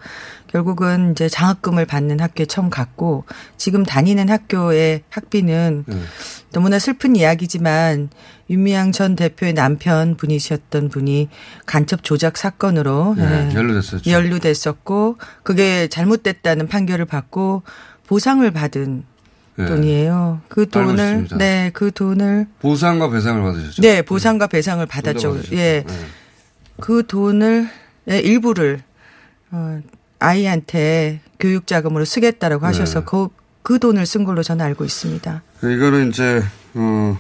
결국은 0.48 1.12
이제 1.12 1.28
장학금을 1.28 1.86
받는 1.86 2.18
학교에 2.18 2.44
처음 2.44 2.70
갔고, 2.70 3.24
지금 3.56 3.84
다니는 3.84 4.28
학교의 4.28 5.04
학비는 5.08 5.84
너무나 6.50 6.80
슬픈 6.80 7.14
이야기지만, 7.14 8.10
윤미향 8.50 8.90
전 8.90 9.14
대표의 9.14 9.54
남편 9.54 10.16
분이셨던 10.16 10.88
분이 10.88 11.28
간첩 11.66 12.02
조작 12.02 12.36
사건으로 12.36 13.14
네, 13.16 13.48
예, 13.52 13.54
연루됐었죠. 13.54 14.10
연루됐었고, 14.10 15.18
그게 15.44 15.86
잘못됐다는 15.86 16.66
판결을 16.66 17.04
받고, 17.04 17.62
보상을 18.08 18.50
받은 18.50 18.96
네. 18.96 19.17
돈이에요. 19.66 20.40
그 20.48 20.60
알고 20.60 20.70
돈을. 20.70 21.28
네, 21.38 21.70
그 21.74 21.90
돈을 21.90 22.46
보상과 22.60 23.10
배상을 23.10 23.42
받으셨죠. 23.42 23.82
네, 23.82 24.02
보상과 24.02 24.46
배상을 24.46 24.84
받았죠. 24.86 25.38
예. 25.52 25.84
네. 25.86 25.94
그 26.80 27.06
돈을 27.06 27.68
예, 28.10 28.18
일부를 28.20 28.82
어, 29.50 29.80
아이한테 30.20 31.20
교육 31.40 31.66
자금으로 31.66 32.04
쓰겠다라고 32.04 32.66
하셔서 32.66 33.00
네. 33.00 33.06
그, 33.06 33.28
그 33.62 33.78
돈을 33.78 34.06
쓴 34.06 34.24
걸로 34.24 34.42
저는 34.42 34.64
알고 34.64 34.84
있습니다. 34.84 35.42
그 35.60 35.72
이거는 35.72 36.10
이제 36.10 36.42
어 36.74 37.18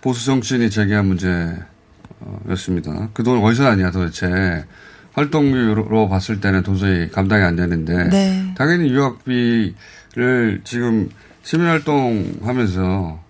보수 0.00 0.24
정치인이 0.26 0.70
제기한 0.70 1.06
문제였습니다. 1.06 3.10
그 3.12 3.22
돈 3.22 3.42
어디서 3.44 3.64
나냐 3.64 3.90
도대체 3.90 4.64
활동비로 5.12 6.08
봤을 6.08 6.40
때는 6.40 6.62
도저히 6.62 7.10
감당이 7.10 7.42
안 7.42 7.56
되는데 7.56 8.08
네. 8.08 8.54
당연히 8.56 8.88
유학비 8.90 9.74
를 10.18 10.60
지금 10.64 11.08
시민활동 11.44 12.40
하면서 12.42 13.20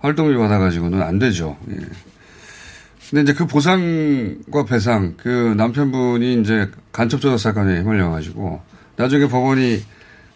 활동비 0.00 0.36
받아가지고는 0.36 1.00
안 1.00 1.18
되죠. 1.18 1.56
예. 1.70 1.76
근데 3.08 3.22
이제 3.22 3.32
그 3.32 3.46
보상과 3.46 4.66
배상 4.66 5.14
그 5.16 5.54
남편분이 5.56 6.42
이제 6.42 6.70
간첩조작 6.92 7.40
사건에 7.40 7.78
휘말려가지고 7.78 8.60
나중에 8.96 9.26
법원이 9.26 9.82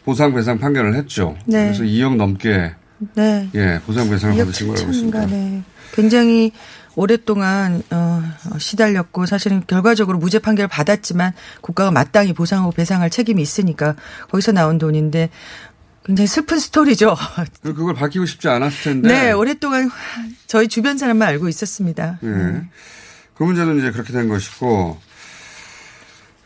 보상 0.06 0.32
배상 0.32 0.58
판결을 0.58 0.94
했죠. 0.94 1.36
네. 1.44 1.64
그래서 1.64 1.82
2억 1.82 2.16
넘게 2.16 2.74
네. 3.14 3.50
예 3.54 3.78
보상 3.84 4.08
배상을 4.08 4.34
받으신 4.38 4.68
거라고 4.68 4.90
있습니다. 4.90 5.26
네. 5.26 5.62
굉장히 5.92 6.52
오랫동안 6.96 7.82
어, 7.90 8.22
어, 8.50 8.58
시달렸고 8.58 9.26
사실은 9.26 9.62
결과적으로 9.66 10.18
무죄 10.18 10.38
판결 10.38 10.66
받았지만 10.66 11.32
국가가 11.60 11.90
마땅히 11.90 12.32
보상하고 12.32 12.72
배상할 12.72 13.10
책임이 13.10 13.40
있으니까 13.42 13.94
거기서 14.30 14.52
나온 14.52 14.78
돈인데 14.78 15.30
굉장히 16.06 16.26
슬픈 16.26 16.58
스토리죠. 16.58 17.14
그- 17.62 17.74
그걸 17.74 17.94
밝히고 17.94 18.24
싶지 18.26 18.48
않았을 18.48 18.82
텐데. 18.82 19.08
네, 19.08 19.32
오랫동안 19.32 19.90
저희 20.46 20.68
주변 20.68 20.96
사람만 20.98 21.28
알고 21.28 21.48
있었습니다. 21.48 22.18
예. 22.22 22.28
그 23.34 23.42
문제는 23.42 23.78
이제 23.78 23.90
그렇게 23.90 24.12
된 24.12 24.28
것이고 24.28 24.98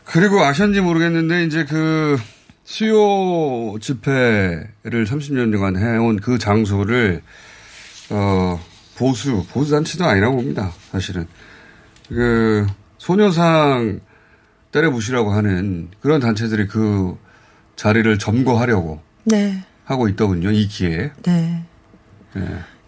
그리고 0.03 0.43
아셨는지 0.43 0.81
모르겠는데 0.81 1.45
이제 1.45 1.63
그 1.65 2.17
수요 2.65 3.77
집회를 3.79 5.05
30년간 5.05 5.77
해온 5.77 6.19
그 6.19 6.37
장소를 6.37 7.21
어 8.09 8.59
보수 9.01 9.43
보수 9.51 9.71
단체도 9.71 10.05
아니라고 10.05 10.35
봅니다. 10.35 10.71
사실은 10.91 11.25
그 12.07 12.67
소녀상 12.99 13.99
때려부시라고 14.71 15.31
하는 15.31 15.89
그런 16.01 16.21
단체들이 16.21 16.67
그 16.67 17.17
자리를 17.75 18.19
점거하려고 18.19 19.01
네, 19.23 19.63
하고 19.85 20.07
있더군요. 20.07 20.51
이 20.51 20.67
기회에. 20.67 21.11
네. 21.23 21.63
예. 22.37 22.41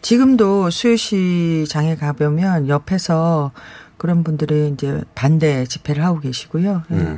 지금도 0.03 0.69
수요시장에 0.69 1.95
가보면 1.95 2.69
옆에서 2.69 3.51
그런 3.97 4.23
분들이 4.23 4.69
이제 4.71 5.01
반대 5.15 5.65
집회를 5.65 6.05
하고 6.05 6.19
계시고요. 6.19 6.83
예. 6.91 6.95
예. 6.95 7.17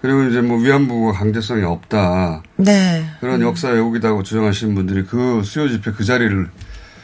그리고 0.00 0.22
이제 0.22 0.40
뭐 0.40 0.56
위안부가 0.56 1.12
강제성이 1.12 1.64
없다. 1.64 2.42
네, 2.56 3.04
그런 3.20 3.42
역사 3.42 3.68
왜곡이다고 3.68 4.22
주장하시는 4.22 4.74
분들이 4.74 5.04
그 5.04 5.42
수요 5.44 5.68
집회 5.68 5.92
그 5.92 6.04
자리를 6.04 6.48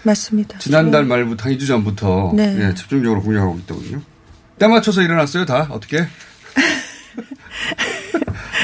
맞습니다. 0.06 0.58
지난달 0.60 1.04
말부터 1.04 1.48
한 1.48 1.56
2주 1.58 1.66
전부터 1.66 2.32
네. 2.34 2.56
예, 2.60 2.74
집중적으로 2.74 3.20
공략하고 3.22 3.58
있더군요. 3.58 4.00
때 4.58 4.66
맞춰서 4.68 5.02
일어났어요, 5.02 5.44
다 5.44 5.66
어떻게? 5.70 5.98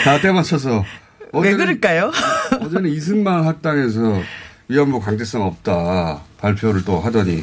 다 0.04 0.20
때 0.20 0.30
맞춰서. 0.32 0.84
왜 1.34 1.54
그럴까요? 1.54 2.12
어제는 2.60 2.90
이승만 2.90 3.44
학당에서 3.46 4.20
위안부 4.68 5.00
강제성 5.00 5.42
없다 5.42 6.22
발표를 6.38 6.84
또 6.84 7.00
하더니 7.00 7.42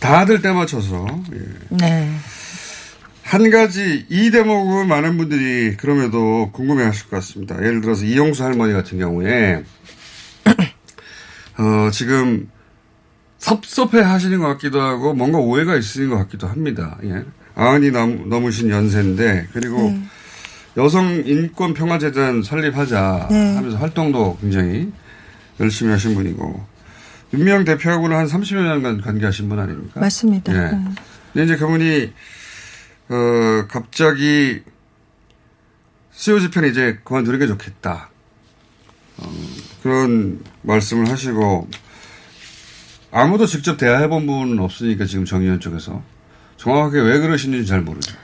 다들 0.00 0.42
때 0.42 0.50
맞춰서 0.52 1.06
예. 1.32 1.38
네. 1.70 2.12
한 3.22 3.48
가지 3.50 4.04
이 4.10 4.30
대목은 4.30 4.88
많은 4.88 5.16
분들이 5.16 5.76
그럼에도 5.76 6.50
궁금해하실 6.52 7.04
것 7.08 7.16
같습니다. 7.16 7.56
예를 7.58 7.80
들어서 7.80 8.04
이용수 8.04 8.42
할머니 8.44 8.72
같은 8.72 8.98
경우에 8.98 9.62
어, 11.58 11.90
지금 11.92 12.50
섭섭해 13.42 14.00
하시는 14.00 14.38
것 14.38 14.46
같기도 14.46 14.80
하고 14.80 15.14
뭔가 15.14 15.38
오해가 15.38 15.76
있으신 15.76 16.08
것 16.08 16.16
같기도 16.18 16.46
합니다. 16.46 16.96
예. 17.02 17.24
아흔이 17.56 17.90
넘, 17.90 18.28
넘으신 18.28 18.70
연세인데 18.70 19.48
그리고 19.52 19.82
네. 19.82 20.00
여성 20.76 21.22
인권 21.26 21.74
평화 21.74 21.98
재단 21.98 22.44
설립하자 22.44 23.28
네. 23.30 23.56
하면서 23.56 23.76
활동도 23.78 24.38
굉장히 24.40 24.92
열심히 25.58 25.90
하신 25.90 26.14
분이고 26.14 26.64
윤미향 27.34 27.64
대표하고는 27.64 28.16
한 28.16 28.26
30여 28.26 28.62
년간 28.62 29.00
관계하신 29.00 29.48
분 29.48 29.58
아닙니까? 29.58 29.98
맞습니다. 29.98 30.54
예. 30.54 30.70
음. 30.70 30.94
근데 31.32 31.44
이제 31.44 31.56
그분이 31.56 32.12
어 33.08 33.66
갑자기 33.66 34.62
수요 36.12 36.38
집회는 36.38 36.70
이제 36.70 37.00
그만두는 37.02 37.40
게 37.40 37.48
좋겠다. 37.48 38.08
어, 39.18 39.32
그런 39.82 40.40
말씀을 40.62 41.10
하시고 41.10 41.68
아무도 43.12 43.46
직접 43.46 43.76
대화해본 43.76 44.26
분은 44.26 44.58
없으니까 44.58 45.04
지금 45.04 45.24
정 45.26 45.42
의원 45.42 45.60
쪽에서 45.60 46.02
정확하게 46.56 47.00
왜 47.00 47.18
그러시는지 47.18 47.66
잘 47.66 47.82
모르죠. 47.82 48.16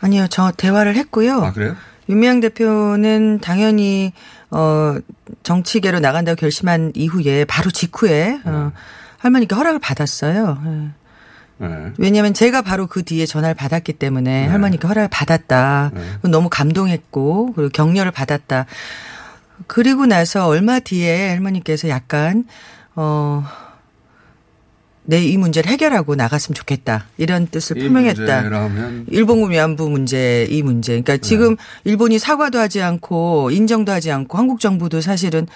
아니요, 0.00 0.26
저 0.28 0.52
대화를 0.52 0.96
했고요. 0.96 1.40
아 1.42 1.52
그래요? 1.52 1.74
윤미향 2.10 2.40
대표는 2.40 3.40
당연히 3.40 4.12
어 4.50 4.96
정치계로 5.42 6.00
나간다고 6.00 6.36
결심한 6.36 6.92
이후에 6.94 7.46
바로 7.46 7.70
직후에 7.70 8.40
어, 8.44 8.72
할머니께 9.18 9.54
허락을 9.54 9.78
받았어요. 9.78 10.62
예. 10.66 11.66
네. 11.66 11.92
왜냐하면 11.96 12.34
제가 12.34 12.60
바로 12.60 12.86
그 12.86 13.02
뒤에 13.04 13.24
전화를 13.24 13.54
받았기 13.54 13.94
때문에 13.94 14.46
할머니께 14.48 14.86
허락을 14.86 15.08
받았다. 15.08 15.92
그건 16.16 16.30
너무 16.30 16.48
감동했고 16.50 17.54
그리고 17.54 17.70
격려를 17.70 18.10
받았다. 18.10 18.66
그리고 19.66 20.04
나서 20.04 20.46
얼마 20.46 20.80
뒤에 20.80 21.30
할머니께서 21.30 21.88
약간 21.88 22.44
어. 22.94 23.46
내 25.06 25.22
이 25.24 25.36
문제를 25.36 25.70
해결하고 25.70 26.14
나갔으면 26.14 26.54
좋겠다. 26.54 27.06
이런 27.18 27.46
뜻을 27.46 27.76
이 27.78 27.80
표명했다. 27.82 28.20
문제라면 28.22 29.06
일본군 29.10 29.50
위안부 29.50 29.90
문제 29.90 30.46
이 30.50 30.62
문제. 30.62 30.92
그러니까 30.92 31.18
지금 31.18 31.56
일본이 31.84 32.18
사과도 32.18 32.58
하지 32.58 32.80
않고 32.82 33.50
인정도 33.50 33.92
하지 33.92 34.10
않고 34.10 34.38
한국 34.38 34.60
정부도 34.60 35.00
사실은 35.00 35.46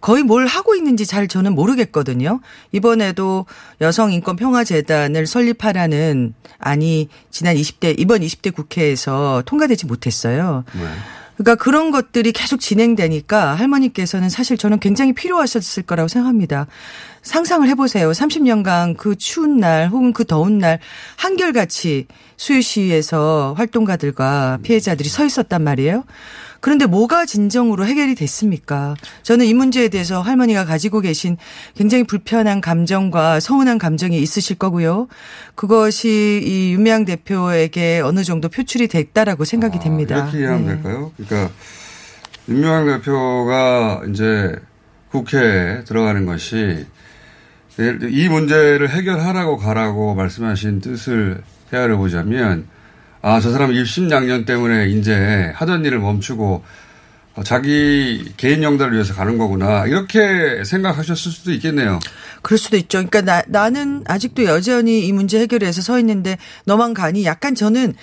거의 0.00 0.22
뭘 0.22 0.46
하고 0.46 0.74
있는지 0.74 1.04
잘 1.06 1.28
저는 1.28 1.54
모르겠거든요. 1.54 2.40
이번에도 2.72 3.44
여성인권평화재단을 3.80 5.26
설립하라는 5.26 6.34
안이 6.58 7.08
지난 7.30 7.56
20대 7.56 7.94
이번 7.98 8.20
20대 8.22 8.54
국회에서 8.54 9.42
통과되지 9.46 9.86
못했어요. 9.86 10.64
그러니까 11.40 11.54
그런 11.54 11.90
것들이 11.90 12.32
계속 12.32 12.60
진행되니까 12.60 13.54
할머니께서는 13.54 14.28
사실 14.28 14.58
저는 14.58 14.78
굉장히 14.78 15.14
필요하셨을 15.14 15.84
거라고 15.84 16.06
생각합니다. 16.06 16.66
상상을 17.22 17.66
해보세요. 17.66 18.10
30년간 18.10 18.98
그 18.98 19.16
추운 19.16 19.56
날 19.56 19.88
혹은 19.88 20.12
그 20.12 20.26
더운 20.26 20.58
날 20.58 20.80
한결같이 21.16 22.08
수요시에서 22.36 23.54
활동가들과 23.56 24.58
피해자들이 24.62 25.08
서 25.08 25.24
있었단 25.24 25.64
말이에요. 25.64 26.04
그런데 26.60 26.86
뭐가 26.86 27.26
진정으로 27.26 27.86
해결이 27.86 28.14
됐습니까? 28.14 28.94
저는 29.22 29.46
이 29.46 29.54
문제에 29.54 29.88
대해서 29.88 30.20
할머니가 30.20 30.64
가지고 30.64 31.00
계신 31.00 31.36
굉장히 31.74 32.04
불편한 32.04 32.60
감정과 32.60 33.40
서운한 33.40 33.78
감정이 33.78 34.20
있으실 34.20 34.56
거고요. 34.56 35.08
그것이 35.54 36.42
이 36.44 36.72
윤미향 36.72 37.06
대표에게 37.06 38.00
어느 38.00 38.22
정도 38.22 38.48
표출이 38.48 38.88
됐다라고 38.88 39.44
생각이 39.44 39.78
됩니다. 39.78 40.16
아, 40.16 40.18
이렇게 40.20 40.38
이해하면 40.38 40.66
네. 40.66 40.74
될까요? 40.74 41.12
그러니까 41.16 41.52
윤명한 42.48 42.86
대표가 42.86 44.02
이제 44.10 44.54
국회에 45.10 45.84
들어가는 45.84 46.26
것이 46.26 46.86
이 48.10 48.28
문제를 48.28 48.90
해결하라고 48.90 49.56
가라고 49.56 50.14
말씀하신 50.14 50.80
뜻을 50.80 51.42
헤아려 51.72 51.96
보자면 51.96 52.66
아, 53.22 53.40
저 53.40 53.50
사람 53.50 53.72
입심양년 53.72 54.44
때문에 54.44 54.88
이제 54.88 55.52
하던 55.54 55.84
일을 55.84 55.98
멈추고 55.98 56.62
어, 57.36 57.42
자기 57.44 58.32
개인 58.36 58.62
영달을 58.62 58.94
위해서 58.94 59.14
가는 59.14 59.38
거구나. 59.38 59.86
이렇게 59.86 60.64
생각하셨을 60.64 61.30
수도 61.30 61.52
있겠네요. 61.52 62.00
그럴 62.42 62.58
수도 62.58 62.76
있죠. 62.76 62.98
그러니까 62.98 63.20
나, 63.20 63.42
나는 63.46 64.02
아직도 64.06 64.44
여전히 64.44 65.06
이 65.06 65.12
문제 65.12 65.38
해결에서 65.40 65.82
서 65.82 65.98
있는데 66.00 66.38
너만 66.64 66.94
가니 66.94 67.24
약간 67.24 67.54
저는 67.54 67.94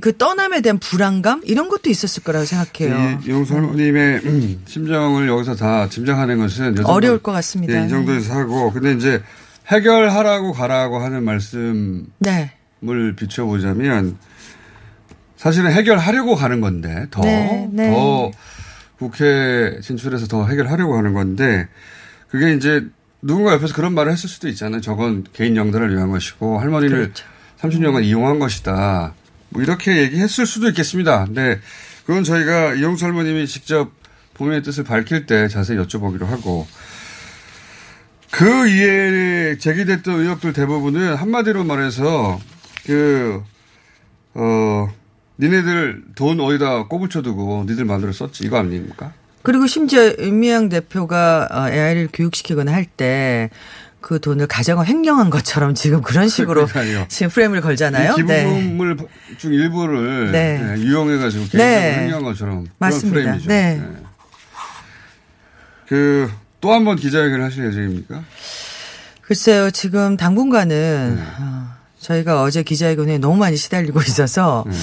그 0.00 0.16
떠남에 0.16 0.60
대한 0.60 0.78
불안감 0.78 1.40
이런 1.44 1.68
것도 1.68 1.88
있었을 1.88 2.24
거라고 2.24 2.44
생각해요. 2.44 3.20
이 3.24 3.30
용수 3.30 3.54
할머님의 3.54 4.20
음, 4.24 4.62
심정을 4.66 5.28
여기서 5.28 5.54
다 5.54 5.88
짐작하는 5.88 6.38
것은 6.38 6.84
어려울 6.84 7.20
것 7.20 7.32
같습니다. 7.32 7.80
예, 7.80 7.86
이 7.86 7.88
정도에서 7.88 8.34
하고 8.34 8.72
근데 8.72 8.92
이제 8.92 9.22
해결하라고 9.68 10.52
가라고 10.52 10.98
하는 10.98 11.22
말씀 11.22 12.06
을 12.88 13.10
네. 13.10 13.16
비춰보자면 13.16 14.18
사실은 15.36 15.72
해결하려고 15.72 16.34
가는 16.34 16.60
건데 16.60 17.06
더, 17.10 17.22
네, 17.22 17.68
네. 17.72 17.90
더 17.90 18.30
국회 18.98 19.78
진출해서 19.82 20.26
더 20.26 20.46
해결하려고 20.46 20.96
하는 20.96 21.12
건데 21.12 21.68
그게 22.28 22.54
이제 22.54 22.86
누군가 23.22 23.52
옆에서 23.54 23.74
그런 23.74 23.94
말을 23.94 24.12
했을 24.12 24.28
수도 24.28 24.48
있잖아요. 24.48 24.80
저건 24.80 25.24
개인 25.32 25.56
영달을 25.56 25.94
위한 25.94 26.10
것이고 26.10 26.58
할머니를 26.58 27.12
그렇죠. 27.12 27.24
30년간 27.60 28.04
이용한 28.04 28.38
것이다. 28.38 29.14
뭐 29.50 29.62
이렇게 29.62 30.02
얘기했을 30.02 30.46
수도 30.46 30.68
있겠습니다. 30.68 31.24
근데 31.24 31.60
그건 32.06 32.24
저희가 32.24 32.74
이용수 32.74 33.04
할머님이 33.04 33.46
직접 33.46 33.90
본인의 34.34 34.62
뜻을 34.62 34.84
밝힐 34.84 35.26
때 35.26 35.48
자세히 35.48 35.78
여쭤보기로 35.78 36.26
하고 36.26 36.66
그 38.30 38.68
이에 38.68 39.58
제기됐던 39.58 40.20
의혹들 40.20 40.52
대부분은 40.52 41.14
한마디로 41.14 41.64
말해서 41.64 42.40
그, 42.86 43.42
어, 44.34 44.88
니네들 45.38 46.04
돈 46.14 46.40
어디다 46.40 46.84
꼬불쳐두고 46.88 47.64
니들 47.68 47.84
마음대로 47.84 48.12
썼지. 48.12 48.44
이거 48.44 48.58
아닙니까? 48.58 49.12
그리고 49.42 49.66
심지어 49.66 50.12
윤미향 50.18 50.68
대표가 50.70 51.48
어, 51.50 51.68
AI를 51.68 52.08
교육시키거나 52.12 52.72
할 52.72 52.86
때 52.96 53.50
그 54.00 54.20
돈을 54.20 54.46
가정을 54.48 54.86
횡령한 54.86 55.30
것처럼 55.30 55.74
지금 55.74 56.02
그런 56.02 56.28
식으로 56.28 56.66
그러니까요. 56.68 57.06
지금 57.08 57.30
프레임을 57.30 57.62
걸잖아요. 57.62 58.16
이 58.18 58.22
네. 58.24 58.44
기부금을 58.44 58.96
중 59.38 59.54
일부를 59.54 60.30
네. 60.30 60.58
네, 60.58 60.78
유용해가지고 60.82 61.44
네. 61.56 62.00
횡령한 62.00 62.22
것처럼 62.24 62.66
맞습니다. 62.78 63.18
그런 63.20 63.38
프레임이죠. 63.38 63.48
네. 63.48 63.82
그또 65.88 66.72
한 66.74 66.84
번 66.84 66.96
기자회견을 66.96 67.42
하실 67.44 67.64
예정입니까? 67.66 68.22
글쎄요, 69.22 69.70
지금 69.70 70.18
당분간은 70.18 71.16
네. 71.16 71.22
어, 71.40 71.73
저희가 72.04 72.42
어제 72.42 72.62
기자회견에 72.62 73.16
너무 73.18 73.36
많이 73.36 73.56
시달리고 73.56 74.00
있어서 74.02 74.64
네. 74.66 74.74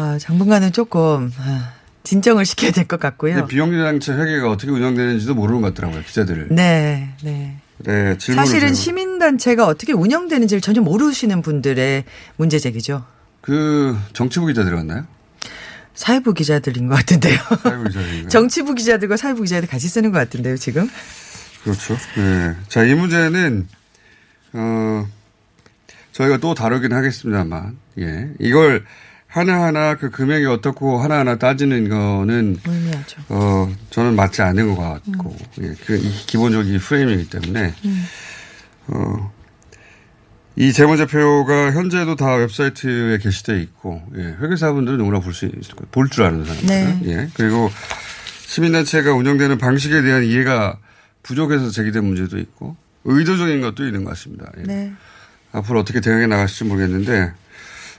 어, 0.00 0.18
당분간은 0.20 0.72
조금 0.72 1.30
어, 1.38 1.60
진정을 2.02 2.44
시켜야 2.44 2.72
될 2.72 2.84
것 2.86 2.98
같고요. 2.98 3.46
비영리단체 3.46 4.12
회계가 4.12 4.50
어떻게 4.50 4.72
운영되는지도 4.72 5.34
모르는 5.34 5.60
것 5.62 5.68
같더라고요, 5.68 6.02
기자들을. 6.02 6.48
네, 6.50 7.10
네. 7.22 7.58
네, 7.78 8.18
질문을 8.18 8.46
사실은 8.46 8.74
시민단체가 8.74 9.66
어떻게 9.66 9.92
운영되는지를 9.92 10.60
전혀 10.60 10.80
모르시는 10.80 11.42
분들의 11.42 12.04
문제 12.36 12.58
제기죠. 12.58 13.04
그 13.40 13.96
정치부 14.12 14.46
기자들 14.46 14.74
왔나요? 14.74 15.04
사회부 15.94 16.32
기자들인 16.34 16.88
것 16.88 16.96
같은데요. 16.96 17.38
사회부 17.62 17.84
기자들인가요? 17.84 18.28
정치부 18.30 18.74
기자들과 18.74 19.16
사회부 19.16 19.42
기자들 19.42 19.68
같이 19.68 19.88
쓰는 19.88 20.10
것 20.10 20.18
같은데요, 20.18 20.56
지금. 20.56 20.88
그렇죠. 21.62 21.96
네. 22.16 22.54
자, 22.68 22.82
이 22.84 22.94
문제는, 22.94 23.68
어, 24.54 25.06
저희가 26.12 26.36
또 26.38 26.54
다루긴 26.54 26.92
하겠습니다만, 26.92 27.76
예. 27.98 28.28
이걸 28.38 28.84
하나하나 29.26 29.96
그 29.96 30.10
금액이 30.10 30.44
어떻고 30.46 31.00
하나하나 31.00 31.36
따지는 31.36 31.88
거는, 31.88 32.58
의미하죠. 32.66 33.22
어, 33.30 33.72
저는 33.90 34.14
맞지 34.14 34.42
않은 34.42 34.74
것 34.74 34.82
같고, 34.82 35.36
예. 35.62 35.74
그, 35.86 35.96
이 35.96 36.10
기본적인 36.26 36.78
프레임이기 36.78 37.30
때문에, 37.30 37.74
음. 37.86 38.04
어, 38.88 39.32
이 40.56 40.70
재무제표가 40.70 41.72
현재도 41.72 42.16
다 42.16 42.34
웹사이트에 42.34 43.16
게시되어 43.18 43.56
있고, 43.56 44.02
예. 44.16 44.36
회계사분들은 44.38 44.98
누구나 44.98 45.18
볼 45.20 45.32
수 45.32 45.46
있을 45.46 45.74
거예요. 45.76 45.88
볼 45.90 46.10
줄 46.10 46.24
아는 46.24 46.44
사람들. 46.44 46.66
네. 46.66 47.00
예. 47.06 47.28
그리고 47.34 47.70
시민단체가 48.46 49.14
운영되는 49.14 49.56
방식에 49.56 50.02
대한 50.02 50.24
이해가 50.24 50.78
부족해서 51.22 51.70
제기된 51.70 52.04
문제도 52.04 52.36
있고, 52.38 52.76
의도적인 53.04 53.62
것도 53.62 53.86
있는 53.86 54.04
것 54.04 54.10
같습니다. 54.10 54.52
예. 54.58 54.62
네. 54.64 54.92
앞으로 55.52 55.80
어떻게 55.80 56.00
대응해 56.00 56.26
나가실지 56.26 56.64
모르겠는데, 56.64 57.32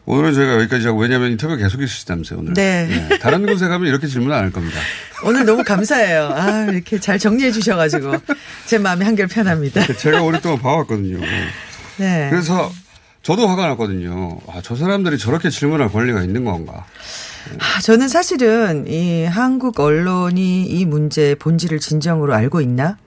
오늘은 0.05 0.33
저희가 0.33 0.55
여기까지 0.55 0.87
하고, 0.87 0.99
왜냐하면 0.99 1.31
인터뷰가 1.31 1.57
계속 1.61 1.81
있으시다면서요, 1.81 2.39
오늘. 2.39 2.53
네. 2.55 3.07
예. 3.11 3.17
다른 3.19 3.45
곳에 3.45 3.67
가면 3.67 3.87
이렇게 3.87 4.07
질문 4.07 4.31
안 4.33 4.43
할 4.43 4.51
겁니다. 4.51 4.77
오늘 5.23 5.45
너무 5.45 5.63
감사해요. 5.63 6.33
아, 6.35 6.65
이렇게 6.69 6.99
잘 6.99 7.17
정리해 7.17 7.51
주셔가지고 7.51 8.13
제 8.65 8.77
마음이 8.77 9.05
한결 9.05 9.27
편합니다. 9.27 9.85
제가 9.93 10.21
오랫동안 10.21 10.59
봐왔거든요. 10.59 11.19
네. 11.97 12.27
그래서 12.29 12.69
저도 13.21 13.47
화가 13.47 13.65
났거든요. 13.69 14.39
아, 14.49 14.59
저 14.61 14.75
사람들이 14.75 15.17
저렇게 15.17 15.49
질문할 15.49 15.89
권리가 15.89 16.21
있는 16.23 16.43
건가. 16.43 16.85
아, 17.59 17.79
저는 17.81 18.09
사실은 18.09 18.85
이 18.87 19.23
한국 19.23 19.79
언론이 19.79 20.65
이 20.65 20.85
문제의 20.85 21.35
본질을 21.35 21.79
진정으로 21.79 22.33
알고 22.33 22.59
있나? 22.59 22.97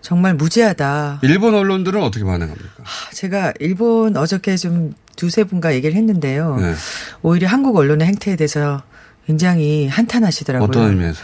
정말 0.00 0.34
무지하다. 0.34 1.20
일본 1.22 1.54
언론들은 1.54 2.02
어떻게 2.02 2.24
반응합니까? 2.24 2.68
아, 2.82 3.10
제가 3.12 3.52
일본 3.60 4.16
어저께 4.16 4.56
좀 4.56 4.94
두세 5.16 5.44
분과 5.44 5.74
얘기를 5.74 5.96
했는데요. 5.96 6.56
네. 6.56 6.74
오히려 7.22 7.48
한국 7.48 7.76
언론의 7.76 8.06
행태에 8.06 8.36
대해서 8.36 8.82
굉장히 9.26 9.88
한탄하시더라고요. 9.88 10.68
어떤 10.68 10.90
의미에서? 10.90 11.20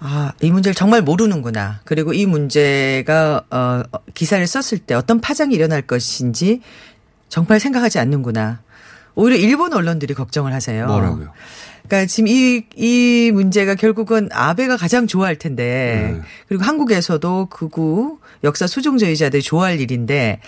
아, 0.00 0.32
이 0.40 0.50
문제를 0.50 0.74
정말 0.74 1.02
모르는구나. 1.02 1.80
그리고 1.84 2.12
이 2.12 2.26
문제가, 2.26 3.44
어, 3.50 3.82
기사를 4.14 4.44
썼을 4.44 4.80
때 4.80 4.94
어떤 4.94 5.20
파장이 5.20 5.54
일어날 5.54 5.82
것인지 5.82 6.60
정말 7.28 7.60
생각하지 7.60 8.00
않는구나. 8.00 8.60
오히려 9.14 9.36
일본 9.36 9.72
언론들이 9.72 10.14
걱정을 10.14 10.52
하세요. 10.52 10.86
뭐라고요? 10.86 11.32
그러니까 11.86 12.06
지금 12.06 12.28
이, 12.28 12.64
이 12.76 13.30
문제가 13.32 13.74
결국은 13.74 14.28
아베가 14.32 14.76
가장 14.76 15.06
좋아할 15.06 15.36
텐데, 15.36 16.12
네. 16.14 16.20
그리고 16.48 16.64
한국에서도 16.64 17.46
극우 17.50 18.18
역사 18.44 18.66
수종주의자들이 18.66 19.42
좋아할 19.42 19.80
일인데, 19.80 20.40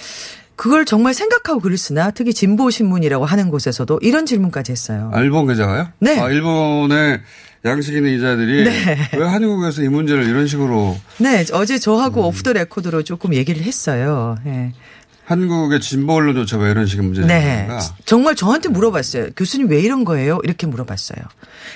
그걸 0.57 0.85
정말 0.85 1.15
생각하고 1.15 1.61
글을 1.61 1.77
쓰나? 1.77 2.13
특히 2.13 2.33
진보 2.33 2.71
신문이라고 2.71 3.25
하는 3.25 3.51
곳에서도 3.51 3.99
이런 4.03 4.25
질문까지 4.25 4.73
했어요. 4.73 5.11
아, 5.13 5.21
일본 5.21 5.49
기자가요? 5.49 5.89
네. 5.99 6.19
아, 6.19 6.31
일본의 6.31 7.21
양식 7.65 7.95
있는 7.95 8.15
기자들이 8.17 8.65
네. 8.65 8.97
왜 9.17 9.27
한국에서 9.27 9.83
이 9.83 9.89
문제를 9.89 10.29
이런 10.29 10.47
식으로 10.47 10.97
네, 11.19 11.45
어제 11.53 11.79
저하고 11.79 12.21
음. 12.21 12.27
오프 12.27 12.43
더 12.43 12.53
레코드로 12.53 13.03
조금 13.03 13.35
얘기를 13.35 13.63
했어요. 13.63 14.37
예. 14.47 14.73
한국의 15.25 15.81
진보 15.81 16.15
언론조차 16.15 16.59
왜 16.59 16.71
이런 16.71 16.87
식의 16.87 17.05
문제를 17.05 17.29
네. 17.29 17.69
정말 18.05 18.35
저한테 18.35 18.69
물어봤어요. 18.69 19.31
교수님 19.37 19.69
왜 19.71 19.81
이런 19.81 20.05
거예요? 20.05 20.39
이렇게 20.45 20.67
물어봤어요. 20.67 21.19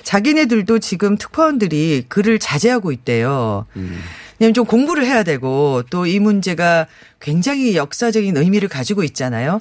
자기네들도 0.02 0.78
지금 0.80 1.16
특파원들이 1.16 2.04
글을 2.08 2.38
자제하고 2.38 2.92
있대요. 2.92 3.66
음. 3.76 3.98
왜냐면 4.38 4.54
좀 4.54 4.64
공부를 4.66 5.04
해야 5.06 5.22
되고 5.24 5.82
또 5.90 6.06
이 6.06 6.20
문제가 6.20 6.86
굉장히 7.20 7.74
역사적인 7.74 8.36
의미를 8.36 8.68
가지고 8.68 9.02
있잖아요. 9.04 9.60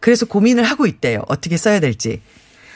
그래서 0.00 0.26
고민을 0.26 0.64
하고 0.64 0.86
있대요. 0.86 1.22
어떻게 1.28 1.56
써야 1.56 1.80
될지. 1.80 2.20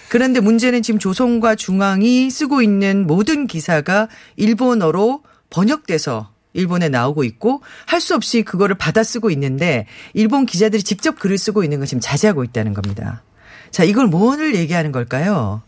그런데 0.09 0.41
문제는 0.41 0.83
지금 0.83 0.99
조선과 0.99 1.55
중앙이 1.55 2.31
쓰고 2.31 2.63
있는 2.63 3.07
모든 3.07 3.47
기사가 3.47 4.09
일본어로 4.37 5.23
번역돼서 5.51 6.31
일본에 6.59 6.89
나오고 6.89 7.25
있고 7.25 7.63
할 7.87 8.01
수 8.01 8.15
없이 8.15 8.43
그거를 8.43 8.77
받아 8.77 9.03
쓰고 9.03 9.31
있는데 9.31 9.87
일본 10.15 10.47
기자들이 10.47 10.83
직접 10.83 11.19
글을 11.19 11.37
쓰고 11.39 11.63
있는 11.65 11.79
걸 11.79 11.87
지금 11.87 12.01
자제하고 12.01 12.45
있다는 12.45 12.75
겁니다. 12.75 13.23
자, 13.71 13.85
이걸 13.85 14.07
뭐를 14.07 14.55
얘기하는 14.55 14.93
걸까요? 14.93 15.63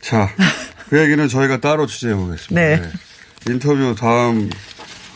자, 0.00 0.30
그 0.88 0.98
얘기는 1.00 1.26
저희가 1.28 1.60
따로 1.60 1.86
취재해 1.86 2.14
보겠습니다. 2.14 2.54
네. 2.60 2.80
네. 2.80 3.52
인터뷰 3.52 3.94
다음 3.98 4.48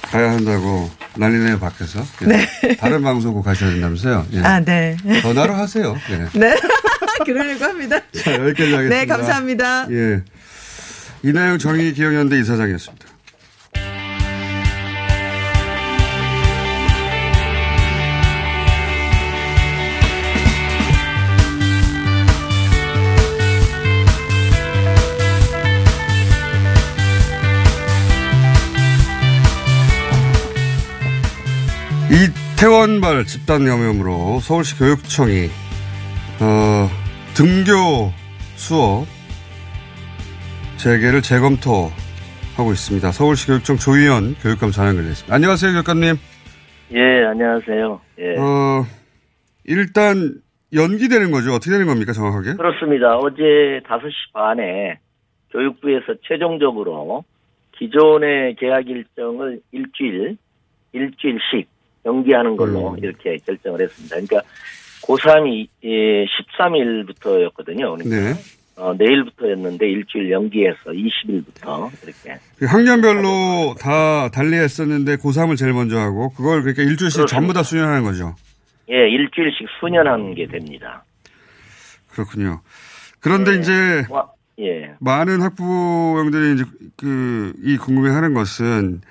가야 0.03 0.33
한다고 0.33 0.91
난리네요, 1.17 1.59
밖에서. 1.61 2.05
예. 2.23 2.27
네. 2.27 2.77
다른 2.77 3.03
방송국 3.03 3.45
가셔야 3.45 3.71
된다면서요? 3.71 4.27
예. 4.33 4.41
아, 4.41 4.61
네. 4.61 4.97
전화로 5.23 5.55
하세요. 5.55 5.97
예. 6.11 6.39
네. 6.39 6.57
그러려고 7.25 7.65
합니다. 7.65 8.01
자, 8.13 8.35
여기까지 8.35 8.73
하겠습니다. 8.75 8.89
네, 8.89 9.07
감사합니다. 9.07 9.87
예. 9.91 10.23
이나영 11.23 11.59
정의기억연대 11.59 12.39
이사장이었습니다. 12.41 13.07
이태원발 32.11 33.25
집단 33.25 33.65
감염으로 33.67 34.41
서울시 34.41 34.77
교육청이 34.77 35.47
어, 36.43 36.89
등교 37.37 38.11
수업 38.57 39.07
재개를 40.77 41.23
재검토하고 41.23 42.73
있습니다. 42.73 43.13
서울시 43.13 43.47
교육청 43.47 43.77
조희연 43.77 44.35
교육감 44.43 44.73
전화 44.73 44.89
연결됐습니다. 44.89 45.33
안녕하세요, 45.33 45.71
교육감님. 45.71 46.17
예, 46.95 47.25
안녕하세요. 47.27 48.01
예. 48.19 48.37
어, 48.39 48.85
일단 49.65 50.35
연기되는 50.75 51.31
거죠. 51.31 51.53
어떻게 51.53 51.71
되는 51.71 51.87
겁니까, 51.87 52.13
정확하게? 52.13 52.55
그렇습니다. 52.55 53.19
어제 53.19 53.81
5시 53.87 54.33
반에 54.33 54.99
교육부에서 55.53 56.15
최종적으로 56.27 57.23
기존의 57.79 58.57
계약 58.57 58.89
일정을 58.89 59.61
일주일, 59.71 60.39
일주일씩 60.93 61.69
연기하는 62.07 62.57
걸로 62.57 62.97
이렇게 63.01 63.37
결정을 63.45 63.83
했습니다. 63.83 64.17
그러니까 64.17 64.43
고3이 65.03 65.69
예, 65.85 66.25
13일부터였거든요. 66.27 67.97
그러니까 67.99 68.09
네. 68.17 68.35
어, 68.77 68.95
내일부터였는데 68.95 69.87
일주일 69.91 70.31
연기해서 70.31 70.91
20일부터 70.91 71.91
이렇게. 72.03 72.39
그 72.59 72.65
학년별로 72.65 73.75
다 73.79 74.31
달리했었는데 74.31 75.17
고3을 75.17 75.57
제일 75.57 75.73
먼저 75.73 75.99
하고 75.99 76.31
그걸 76.31 76.63
그러니까 76.63 76.83
일주일씩 76.85 77.27
전부 77.27 77.53
다 77.53 77.63
수련하는 77.63 78.05
거죠. 78.05 78.35
예, 78.91 78.95
일주일씩 79.09 79.67
수년하는 79.81 80.35
게 80.35 80.47
됩니다. 80.47 81.05
그렇군요. 82.11 82.61
그런데 83.21 83.57
이제 83.57 84.05
와, 84.09 84.27
예. 84.59 84.95
많은 84.99 85.43
학부형들이 85.43 86.55
이제 86.55 86.65
그 86.97 87.53
이 87.63 87.77
궁금해하는 87.77 88.35
것은 88.35 89.03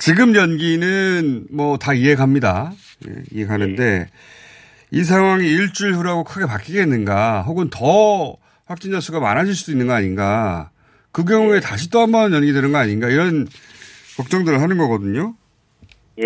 지금 0.00 0.34
연기는 0.34 1.44
뭐 1.52 1.76
다 1.76 1.92
이해갑니다. 1.92 2.72
예, 3.06 3.22
이해가는데 3.32 4.06
이 4.92 5.04
상황이 5.04 5.46
일주일 5.46 5.92
후라고 5.92 6.24
크게 6.24 6.46
바뀌겠는가, 6.46 7.42
혹은 7.42 7.68
더 7.68 8.36
확진자 8.64 8.98
수가 8.98 9.20
많아질 9.20 9.54
수도 9.54 9.72
있는 9.72 9.88
거 9.88 9.92
아닌가. 9.92 10.70
그 11.12 11.26
경우에 11.26 11.60
다시 11.60 11.90
또 11.90 12.00
한 12.00 12.12
번 12.12 12.32
연기되는 12.32 12.72
거 12.72 12.78
아닌가 12.78 13.10
이런 13.10 13.46
걱정들을 14.16 14.58
하는 14.58 14.78
거거든요. 14.78 15.34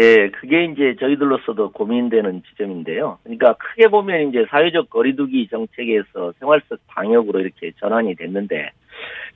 예, 0.01 0.31
그게 0.31 0.67
이제 0.67 0.95
저희들로서도 1.01 1.73
고민되는 1.73 2.43
지점인데요. 2.51 3.19
그러니까 3.25 3.55
크게 3.55 3.89
보면 3.89 4.29
이제 4.29 4.47
사회적 4.51 4.89
거리두기 4.89 5.49
정책에서 5.51 6.33
생활 6.39 6.63
속 6.69 6.79
방역으로 6.87 7.41
이렇게 7.41 7.73
전환이 7.81 8.15
됐는데, 8.15 8.71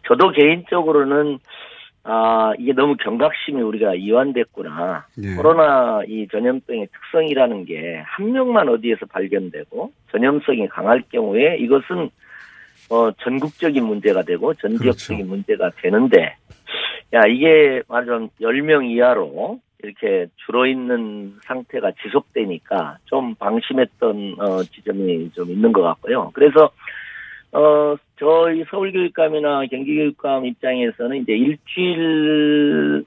저도 0.07 0.31
개인적으로는 0.31 1.39
아 2.11 2.53
이게 2.59 2.73
너무 2.73 2.97
경각심이 2.97 3.61
우리가 3.61 3.95
이완됐구나. 3.95 5.05
예. 5.23 5.35
코로나 5.35 6.01
이 6.09 6.27
전염병의 6.33 6.89
특성이라는 6.93 7.67
게 7.67 8.03
한 8.07 8.33
명만 8.33 8.69
어디에서 8.69 9.05
발견되고 9.07 9.93
전염성이 10.11 10.69
강할 10.69 11.03
경우에 11.13 11.59
이것은 11.59 12.09
어 12.91 13.11
전국적인 13.13 13.85
문제가 13.85 14.23
되고 14.23 14.55
전 14.55 14.79
지역적인 14.79 15.29
문제가 15.29 15.71
되는데 15.83 16.37
야 17.13 17.21
이게 17.29 17.83
말하자면 17.89 18.31
10명 18.41 18.91
이하로 18.91 19.61
이렇게 19.83 20.29
줄어 20.47 20.67
있는 20.67 21.35
상태가 21.45 21.93
지속되니까 22.03 22.97
좀 23.05 23.35
방심했던 23.35 24.37
어 24.39 24.63
지점이 24.65 25.31
좀 25.33 25.51
있는 25.51 25.73
것 25.73 25.83
같고요. 25.83 26.31
그래서 26.33 26.71
어 27.53 27.97
저희 28.19 28.65
서울교육감이나 28.71 29.67
경기교육감 29.67 30.47
입장에서는 30.47 31.17
이제 31.19 31.33
일주일 31.33 33.05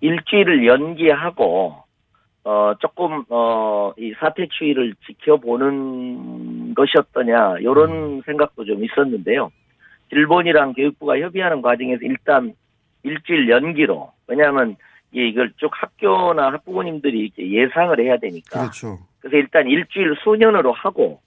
일주일을 0.00 0.66
연기하고 0.66 1.76
어 2.44 2.74
조금 2.80 3.24
어 3.28 3.64
이 3.96 4.12
사태 4.18 4.46
추이를 4.46 4.94
지켜보는 5.06 6.74
것이었더냐 6.74 7.58
이런 7.60 8.22
생각도 8.26 8.64
좀 8.64 8.84
있었는데요. 8.84 9.50
일본이랑 10.10 10.72
교육부가 10.74 11.18
협의하는 11.18 11.62
과정에서 11.62 12.00
일단 12.02 12.54
일주일 13.02 13.48
연기로 13.48 14.10
왜냐하면 14.26 14.76
이 15.12 15.28
이걸 15.28 15.52
쭉 15.56 15.70
학교나 15.72 16.52
학부모님들이 16.52 17.18
이렇게 17.20 17.50
예상을 17.50 17.98
해야 18.00 18.16
되니까 18.16 18.60
그렇죠. 18.60 18.98
그래서 19.20 19.36
일단 19.36 19.68
일주일 19.68 20.16
수년으로 20.22 20.72
하고 20.72 21.20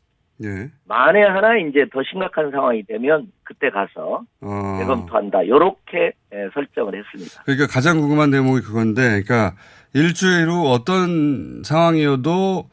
예. 0.43 0.69
만에 0.85 1.23
하나 1.23 1.57
이제 1.57 1.85
더 1.91 2.01
심각한 2.09 2.51
상황이 2.51 2.83
되면 2.83 3.31
그때 3.43 3.69
가서 3.69 4.23
어, 4.41 4.77
재검토한다. 4.79 5.47
요렇게 5.47 6.11
예, 6.33 6.49
설정을 6.53 6.97
했습니다. 6.97 7.43
그러니까 7.43 7.67
가장 7.67 7.99
궁금한 7.99 8.29
대목이 8.31 8.61
그건데, 8.61 9.21
그러니까 9.23 9.55
일주일 9.93 10.47
후 10.47 10.69
어떤 10.69 11.63
상황이어도 11.63 12.69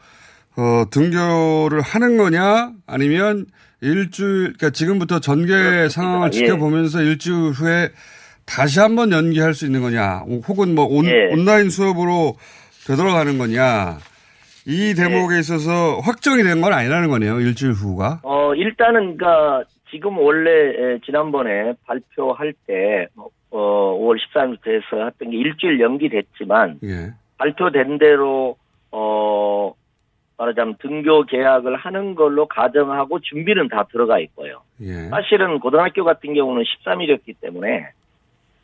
어, 0.56 0.84
등교를 0.90 1.80
하는 1.80 2.16
거냐, 2.16 2.72
아니면 2.86 3.46
일주일, 3.80 4.54
그러니까 4.54 4.70
지금부터 4.70 5.20
전개 5.20 5.88
상황을 5.88 6.28
예. 6.28 6.30
지켜보면서 6.30 7.02
일주일 7.02 7.52
후에 7.52 7.90
다시 8.46 8.78
한번 8.78 9.10
연기할 9.10 9.54
수 9.54 9.64
있는 9.64 9.80
거냐, 9.80 10.24
혹은 10.46 10.74
뭐 10.74 10.84
온, 10.84 11.06
예. 11.06 11.32
온라인 11.32 11.70
수업으로 11.70 12.36
되돌아가는 12.86 13.38
거냐, 13.38 13.98
이 14.66 14.94
대목에 14.94 15.38
있어서 15.40 15.98
확정이 16.00 16.42
된 16.42 16.60
건 16.62 16.72
아니라는 16.72 17.08
거네요, 17.10 17.40
일주일 17.40 17.72
후가. 17.72 18.20
어, 18.22 18.54
일단은, 18.54 19.16
그니까, 19.18 19.62
지금 19.90 20.18
원래, 20.18 20.50
에, 20.50 20.98
지난번에 21.04 21.74
발표할 21.86 22.54
때, 22.66 23.06
어, 23.16 23.98
5월 23.98 24.16
13일부터 24.18 24.68
해서 24.68 25.04
했던 25.04 25.30
게 25.30 25.36
일주일 25.36 25.80
연기됐지만, 25.80 26.78
예. 26.84 27.12
발표된 27.38 27.98
대로, 27.98 28.56
어, 28.90 29.72
말하자면 30.38 30.76
등교 30.80 31.24
계약을 31.26 31.76
하는 31.76 32.14
걸로 32.14 32.46
가정하고 32.46 33.20
준비는 33.20 33.68
다 33.68 33.84
들어가 33.92 34.18
있고요. 34.20 34.62
예. 34.82 35.08
사실은 35.08 35.60
고등학교 35.60 36.02
같은 36.04 36.34
경우는 36.34 36.64
13일이었기 36.64 37.34
때문에, 37.40 37.88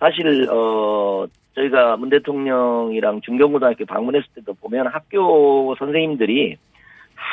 사실, 0.00 0.48
어, 0.50 1.26
저희가 1.54 1.96
문 1.96 2.10
대통령이랑 2.10 3.20
중경고등학교 3.22 3.84
방문했을 3.84 4.28
때도 4.36 4.54
보면 4.54 4.86
학교 4.86 5.74
선생님들이 5.78 6.56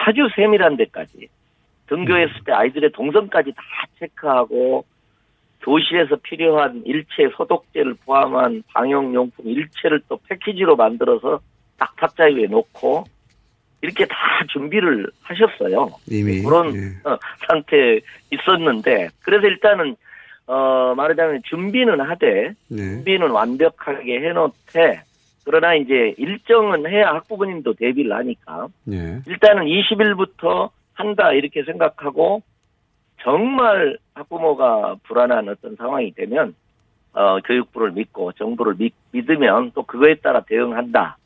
아주 0.05 0.27
세밀한 0.35 0.77
데까지 0.77 1.27
등교했을 1.87 2.43
때 2.45 2.51
아이들의 2.51 2.91
동선까지 2.91 3.53
다 3.53 3.61
체크하고 3.99 4.85
교실에서 5.61 6.17
필요한 6.17 6.83
일체 6.85 7.29
소독제를 7.35 7.95
포함한 8.05 8.63
방역용품 8.73 9.47
일체를 9.47 10.01
또 10.07 10.19
패키지로 10.27 10.75
만들어서 10.75 11.39
딱 11.77 11.95
탁자 11.95 12.25
위에 12.25 12.47
놓고 12.47 13.05
이렇게 13.81 14.05
다 14.05 14.15
준비를 14.49 15.09
하셨어요. 15.21 15.89
이미. 16.09 16.41
그런 16.41 16.75
예. 16.75 17.09
어, 17.09 17.17
상태에 17.47 17.99
있었는데 18.31 19.09
그래서 19.21 19.47
일단은 19.47 19.95
어 20.47 20.93
말하자면 20.95 21.41
준비는 21.43 21.99
하되 21.99 22.53
네. 22.69 22.77
준비는 22.77 23.29
완벽하게 23.31 24.21
해놓되 24.21 25.01
그러나 25.43 25.75
이제 25.75 26.13
일정은 26.17 26.89
해야 26.89 27.09
학부모님도 27.15 27.73
대비를 27.73 28.13
하니까 28.13 28.67
예. 28.91 29.19
일단은 29.27 29.65
20일부터 29.65 30.69
한다 30.93 31.33
이렇게 31.33 31.63
생각하고 31.63 32.41
정말 33.21 33.97
학부모가 34.13 34.95
불안한 35.03 35.49
어떤 35.49 35.75
상황이 35.75 36.11
되면 36.13 36.55
어 37.13 37.39
교육부를 37.41 37.91
믿고 37.91 38.31
정부를 38.33 38.75
믿, 38.77 38.93
믿으면 39.11 39.71
또 39.75 39.83
그거에 39.83 40.15
따라 40.15 40.41
대응한다. 40.41 41.17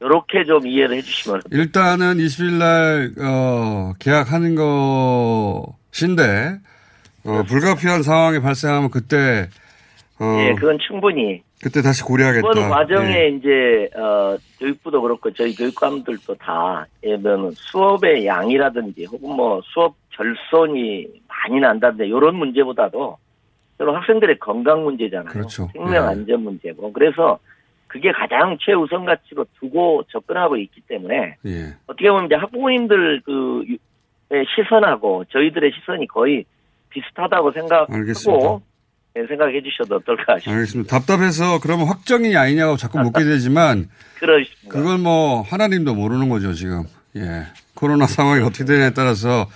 이렇게 0.00 0.44
좀 0.44 0.66
이해를 0.66 0.96
해주시면 0.96 1.42
일단은 1.52 2.16
20일 2.16 2.58
날, 2.58 3.12
어, 3.20 3.92
계약하는 3.98 4.56
것인데, 5.92 6.58
어, 7.26 7.42
불가피한 7.42 8.02
상황이 8.02 8.40
발생하면 8.40 8.90
그때, 8.90 9.48
어, 10.20 10.38
예, 10.40 10.54
그건 10.54 10.78
충분히 10.86 11.42
그때 11.62 11.80
다시 11.80 12.02
고려하겠다. 12.02 12.48
이번 12.50 12.68
과정에 12.68 13.14
예. 13.14 13.28
이제 13.28 13.88
어 13.96 14.36
교육부도 14.58 15.00
그렇고 15.00 15.30
저희 15.32 15.54
교육감들도 15.54 16.34
다 16.34 16.86
예면 17.02 17.52
수업의 17.52 18.26
양이라든지 18.26 19.06
혹은 19.06 19.36
뭐 19.36 19.62
수업 19.64 19.94
결손이 20.10 21.06
많이 21.26 21.60
난다든지 21.60 22.04
이런 22.08 22.36
문제보다도 22.36 23.16
저는 23.78 23.94
학생들의 23.94 24.38
건강 24.38 24.84
문제잖아요. 24.84 25.32
그렇죠. 25.32 25.68
생명 25.72 25.94
예. 25.94 26.08
안전 26.08 26.42
문제고 26.42 26.92
그래서 26.92 27.38
그게 27.86 28.12
가장 28.12 28.58
최우선 28.60 29.06
가치로 29.06 29.46
두고 29.58 30.04
접근하고 30.10 30.56
있기 30.58 30.82
때문에 30.82 31.36
예. 31.46 31.74
어떻게 31.86 32.10
보면 32.10 32.26
이제 32.26 32.34
학부모님들 32.34 33.22
그의 33.22 34.44
시선하고 34.54 35.24
저희들의 35.30 35.72
시선이 35.72 36.06
거의 36.08 36.44
비슷하다고 37.00 37.52
생각하고 37.52 37.94
알겠습니다. 37.94 38.58
예, 39.18 39.26
생각해 39.26 39.62
주셔도 39.62 39.96
어떨까 39.96 40.38
싶습니다. 40.38 40.52
알겠습니다. 40.52 40.98
답답해서 40.98 41.60
그러면 41.60 41.86
확정이 41.86 42.36
아니냐고 42.36 42.76
자꾸 42.76 42.98
묻게 42.98 43.24
되지만 43.24 43.88
그러십니다. 44.18 44.68
그건 44.68 45.02
뭐 45.02 45.42
하나님도 45.42 45.94
모르는 45.94 46.28
거죠 46.28 46.52
지금. 46.52 46.84
예. 47.16 47.44
코로나 47.74 48.06
상황이 48.06 48.42
어떻게 48.42 48.64
되냐에 48.64 48.90
따라서 48.90 49.46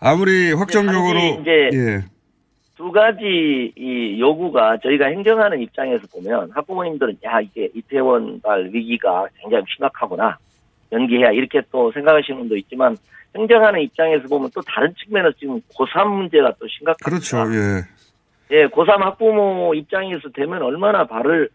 아무리 0.00 0.52
확정적으로 0.52 1.40
이제 1.40 1.70
예. 1.72 2.04
두 2.76 2.92
가지 2.92 3.72
이 3.76 4.20
요구가 4.20 4.76
저희가 4.82 5.06
행정하는 5.06 5.60
입장에서 5.62 6.06
보면 6.12 6.50
학부모님들은 6.52 7.18
야 7.24 7.40
이게 7.40 7.70
이태원 7.74 8.40
발 8.42 8.68
위기가 8.72 9.26
굉장히 9.40 9.64
심각하구나 9.74 10.36
연기해야 10.92 11.30
이렇게 11.30 11.62
또 11.70 11.90
생각하시는 11.92 12.38
분도 12.38 12.56
있지만 12.56 12.96
행정하는 13.34 13.80
입장에서 13.82 14.26
보면 14.28 14.50
또 14.54 14.60
다른 14.62 14.94
측면에서 14.94 15.36
지금 15.38 15.60
고3 15.74 16.06
문제가 16.06 16.52
또 16.58 16.66
심각합니다. 16.68 17.04
그렇죠. 17.04 17.38
예. 17.54 17.82
예, 18.52 18.66
고3 18.66 18.98
학부모 18.98 19.74
입장에서 19.74 20.28
되면 20.34 20.62
얼마나 20.62 21.06
발을 21.06 21.48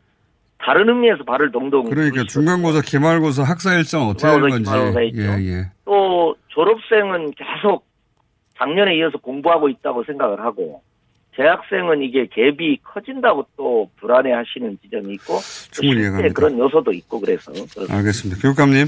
다른 0.59 0.87
의미에서 0.89 1.23
발을 1.23 1.51
동동 1.51 1.89
그러니까 1.89 2.23
중간고사, 2.23 2.81
기말고사, 2.81 3.43
학사 3.43 3.73
일정 3.75 4.09
어떻게 4.09 4.27
하는 4.27 4.49
건지. 4.49 4.71
예, 5.15 5.21
예. 5.23 5.71
또 5.85 6.35
졸업생은 6.49 7.31
계속 7.31 7.85
작년에 8.57 8.95
이어서 8.97 9.17
공부하고 9.17 9.69
있다고 9.69 10.03
생각을 10.03 10.39
하고 10.41 10.83
재학생은 11.35 12.03
이게 12.03 12.25
갭이 12.27 12.79
커진다고 12.83 13.47
또 13.57 13.89
불안해 13.95 14.31
하시는 14.33 14.77
지점이 14.83 15.13
있고 15.13 15.35
또 15.35 15.71
충분히 15.71 16.01
이해갑니다. 16.01 16.33
그런 16.33 16.59
요소도 16.59 16.91
있고 16.91 17.19
그래서 17.19 17.51
그렇습니다. 17.51 17.95
알겠습니다. 17.95 18.41
교육감님 18.41 18.85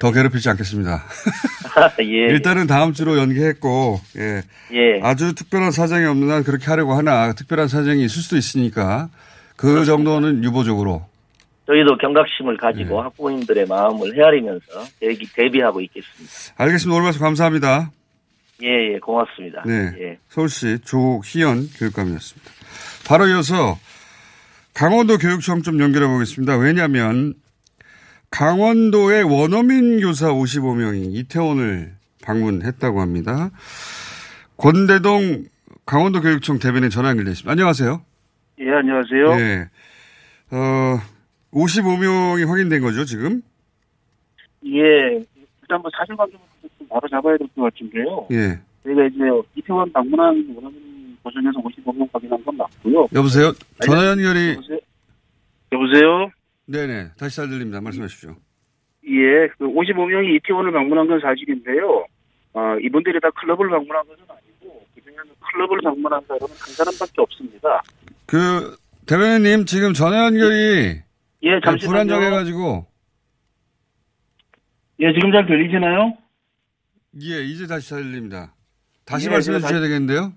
더 0.00 0.10
괴롭히지 0.12 0.48
않겠습니다. 0.48 1.04
예. 2.00 2.32
일단은 2.32 2.66
다음 2.66 2.94
주로 2.94 3.18
연기했고 3.18 4.00
예. 4.16 4.42
예. 4.72 5.00
아주 5.02 5.34
특별한 5.34 5.70
사정이 5.70 6.06
없는 6.06 6.30
한 6.30 6.42
그렇게 6.42 6.64
하려고 6.64 6.94
하나 6.94 7.34
특별한 7.34 7.68
사정이 7.68 8.02
있을 8.06 8.22
수도 8.22 8.38
있으니까 8.38 9.10
그 9.56 9.84
정도는 9.84 10.42
유보적으로 10.42 11.06
저희도 11.66 11.98
경각심을 11.98 12.56
가지고 12.56 12.96
예. 12.96 13.02
학부모님들의 13.02 13.66
마음을 13.66 14.16
헤아리면서 14.16 14.84
대기, 14.98 15.30
대비하고 15.34 15.82
있겠습니다. 15.82 16.34
알겠습니다. 16.56 16.94
오늘 16.94 17.04
말씀 17.04 17.20
감사합니다. 17.20 17.90
예, 18.62 18.94
예, 18.94 18.98
고맙습니다. 18.98 19.62
네. 19.66 19.92
예. 20.00 20.18
서울시 20.28 20.78
조희연 20.82 21.68
교육감이었습니다. 21.78 22.50
바로 23.06 23.26
이어서 23.28 23.78
강원도 24.72 25.18
교육청 25.18 25.60
좀 25.60 25.78
연결해 25.78 26.08
보겠습니다. 26.08 26.56
왜냐하면 26.56 27.34
강원도의 28.30 29.24
원어민 29.24 30.00
교사 30.00 30.28
55명이 30.32 31.14
이태원을 31.16 31.92
방문했다고 32.22 33.00
합니다. 33.00 33.50
권대동 34.56 35.44
강원도 35.84 36.20
교육청 36.20 36.58
대변인 36.58 36.90
전화 36.90 37.10
연결돼 37.10 37.32
있습니다. 37.32 37.50
안녕하세요. 37.50 38.02
예, 38.60 38.70
안녕하세요. 38.70 39.36
네. 39.36 39.68
어, 40.52 40.98
55명이 41.52 42.46
확인된 42.46 42.82
거죠, 42.82 43.04
지금? 43.04 43.42
예, 44.64 45.24
일단 45.62 45.80
뭐 45.80 45.90
사실관계부터 45.98 46.68
좀 46.78 46.88
바로 46.88 47.08
잡아야 47.08 47.36
될 47.36 47.48
것 47.56 47.62
같은데요. 47.62 48.26
예. 48.30 48.60
저희가 48.84 49.06
이제 49.06 49.18
이태원 49.56 49.90
방문한 49.92 50.46
원어민 50.54 51.16
고성에서 51.22 51.58
55명 51.60 52.08
확인한 52.12 52.44
건 52.44 52.56
맞고요. 52.56 53.08
여보세요? 53.12 53.52
전화 53.84 54.06
연결이. 54.08 54.52
여보세요? 54.52 54.78
여보세요? 55.72 56.30
네네. 56.70 57.10
다시 57.18 57.36
잘 57.36 57.48
들립니다. 57.48 57.80
말씀하십시오. 57.80 58.36
예, 59.04 59.48
그 59.58 59.64
55명이 59.66 60.36
이태원을 60.36 60.72
방문한 60.72 61.08
건 61.08 61.20
사실인데요. 61.20 62.04
어, 62.52 62.76
이분들이 62.80 63.18
다 63.20 63.28
클럽을 63.30 63.68
방문한 63.68 64.06
것은 64.06 64.22
아니고, 64.28 64.86
그중에는 64.94 65.24
클럽을 65.52 65.78
방문한 65.82 66.20
사람은 66.28 66.46
한 66.48 66.56
사람밖에 66.74 67.12
없습니다. 67.22 67.82
그, 68.26 68.76
대변인님, 69.06 69.64
지금 69.66 69.92
전화 69.94 70.26
연결이. 70.26 71.00
예, 71.42 71.60
잠시만요. 71.64 71.88
불안정해가지고. 71.88 72.86
예, 75.00 75.12
지금 75.14 75.32
잘 75.32 75.46
들리시나요? 75.46 76.14
예, 77.22 77.42
이제 77.42 77.66
다시 77.66 77.88
잘 77.88 78.02
들립니다. 78.02 78.54
다시 79.04 79.26
예, 79.26 79.30
말씀해 79.32 79.58
주셔야 79.58 79.72
다시- 79.80 79.82
되겠는데요? 79.82 80.32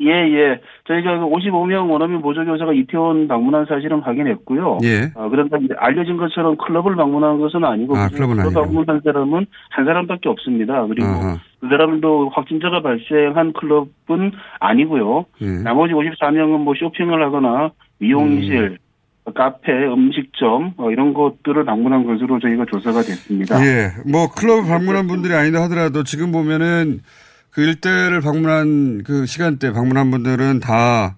예, 0.00 0.10
예. 0.10 0.60
저희가 0.88 1.18
그 1.18 1.26
55명 1.26 1.90
원어민 1.90 2.22
보조교사가 2.22 2.72
이태원 2.72 3.28
방문한 3.28 3.66
사실은 3.66 4.00
확인했고요. 4.00 4.78
예. 4.84 5.12
어, 5.14 5.28
그런데 5.28 5.58
알려진 5.76 6.16
것처럼 6.16 6.56
클럽을 6.56 6.96
방문한 6.96 7.38
것은 7.38 7.62
아니고 7.62 7.96
아, 7.96 8.08
그 8.08 8.16
클럽은 8.16 8.36
클럽 8.36 8.46
아니고. 8.46 8.60
방문한 8.62 9.00
사람은 9.04 9.46
한 9.70 9.84
사람밖에 9.84 10.28
없습니다. 10.28 10.86
그리고 10.86 11.06
아하. 11.06 11.36
그 11.60 11.68
사람도 11.68 12.30
확진자가 12.30 12.80
발생한 12.80 13.52
클럽은 13.52 14.32
아니고요. 14.60 15.26
예. 15.42 15.46
나머지 15.62 15.92
54명은 15.92 16.58
뭐 16.60 16.74
쇼핑을 16.74 17.22
하거나 17.22 17.70
미용실, 17.98 18.78
음. 19.26 19.32
카페, 19.34 19.72
음식점 19.72 20.72
어, 20.78 20.90
이런 20.90 21.14
것들을 21.14 21.64
방문한 21.64 22.04
것으로 22.04 22.40
저희가 22.40 22.64
조사가 22.64 23.02
됐습니다. 23.02 23.64
예. 23.64 23.90
뭐, 24.10 24.28
클럽 24.28 24.66
방문한 24.66 25.06
분들이 25.06 25.34
아니다 25.34 25.62
하더라도 25.62 26.02
지금 26.02 26.32
보면은 26.32 27.02
그 27.52 27.60
일대를 27.60 28.20
방문한 28.22 29.02
그 29.04 29.26
시간대 29.26 29.72
방문한 29.72 30.10
분들은 30.10 30.60
다, 30.60 31.16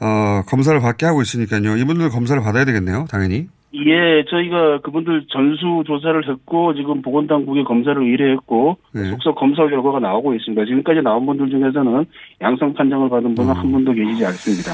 어, 0.00 0.42
검사를 0.46 0.78
받게 0.80 1.06
하고 1.06 1.22
있으니까요. 1.22 1.76
이분들 1.76 2.10
검사를 2.10 2.40
받아야 2.40 2.64
되겠네요. 2.64 3.06
당연히. 3.10 3.48
예, 3.74 4.22
저희가 4.28 4.80
그분들 4.82 5.24
전수 5.32 5.82
조사를 5.86 6.28
했고 6.28 6.74
지금 6.74 7.00
보건당국에 7.00 7.62
검사를 7.64 8.00
의뢰했고 8.00 8.76
네. 8.92 9.04
속속 9.10 9.34
검사 9.34 9.66
결과가 9.66 9.98
나오고 9.98 10.34
있습니다. 10.34 10.66
지금까지 10.66 11.00
나온 11.02 11.24
분들 11.24 11.48
중에서는 11.48 12.04
양성 12.42 12.74
판정을 12.74 13.08
받은 13.08 13.34
분은 13.34 13.54
한 13.54 13.72
분도 13.72 13.92
계시지 13.92 14.24
않습니다. 14.26 14.72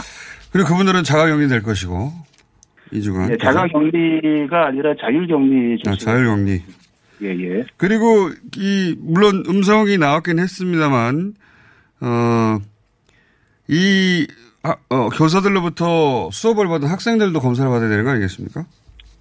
그리고 0.52 0.68
그분들은 0.68 1.04
자가격리 1.04 1.46
될 1.48 1.62
것이고. 1.62 2.10
이주간 2.90 3.30
예, 3.30 3.36
자가격리가 3.36 4.66
아니라 4.66 4.94
자율격리 5.00 5.78
아. 5.86 5.94
자율격리. 5.94 6.62
예, 7.22 7.28
예. 7.28 7.64
그리고 7.76 8.30
이 8.56 8.96
물론 8.98 9.44
음성이 9.48 9.98
나왔긴 9.98 10.38
했습니다만 10.38 11.34
어, 12.00 12.58
이 13.68 14.26
아, 14.62 14.76
어, 14.90 15.08
교사들로부터 15.10 16.30
수업을 16.30 16.68
받은 16.68 16.88
학생들도 16.88 17.40
검사를 17.40 17.70
받아야 17.70 17.88
되는 17.88 18.04
거 18.04 18.10
아니겠습니까? 18.10 18.64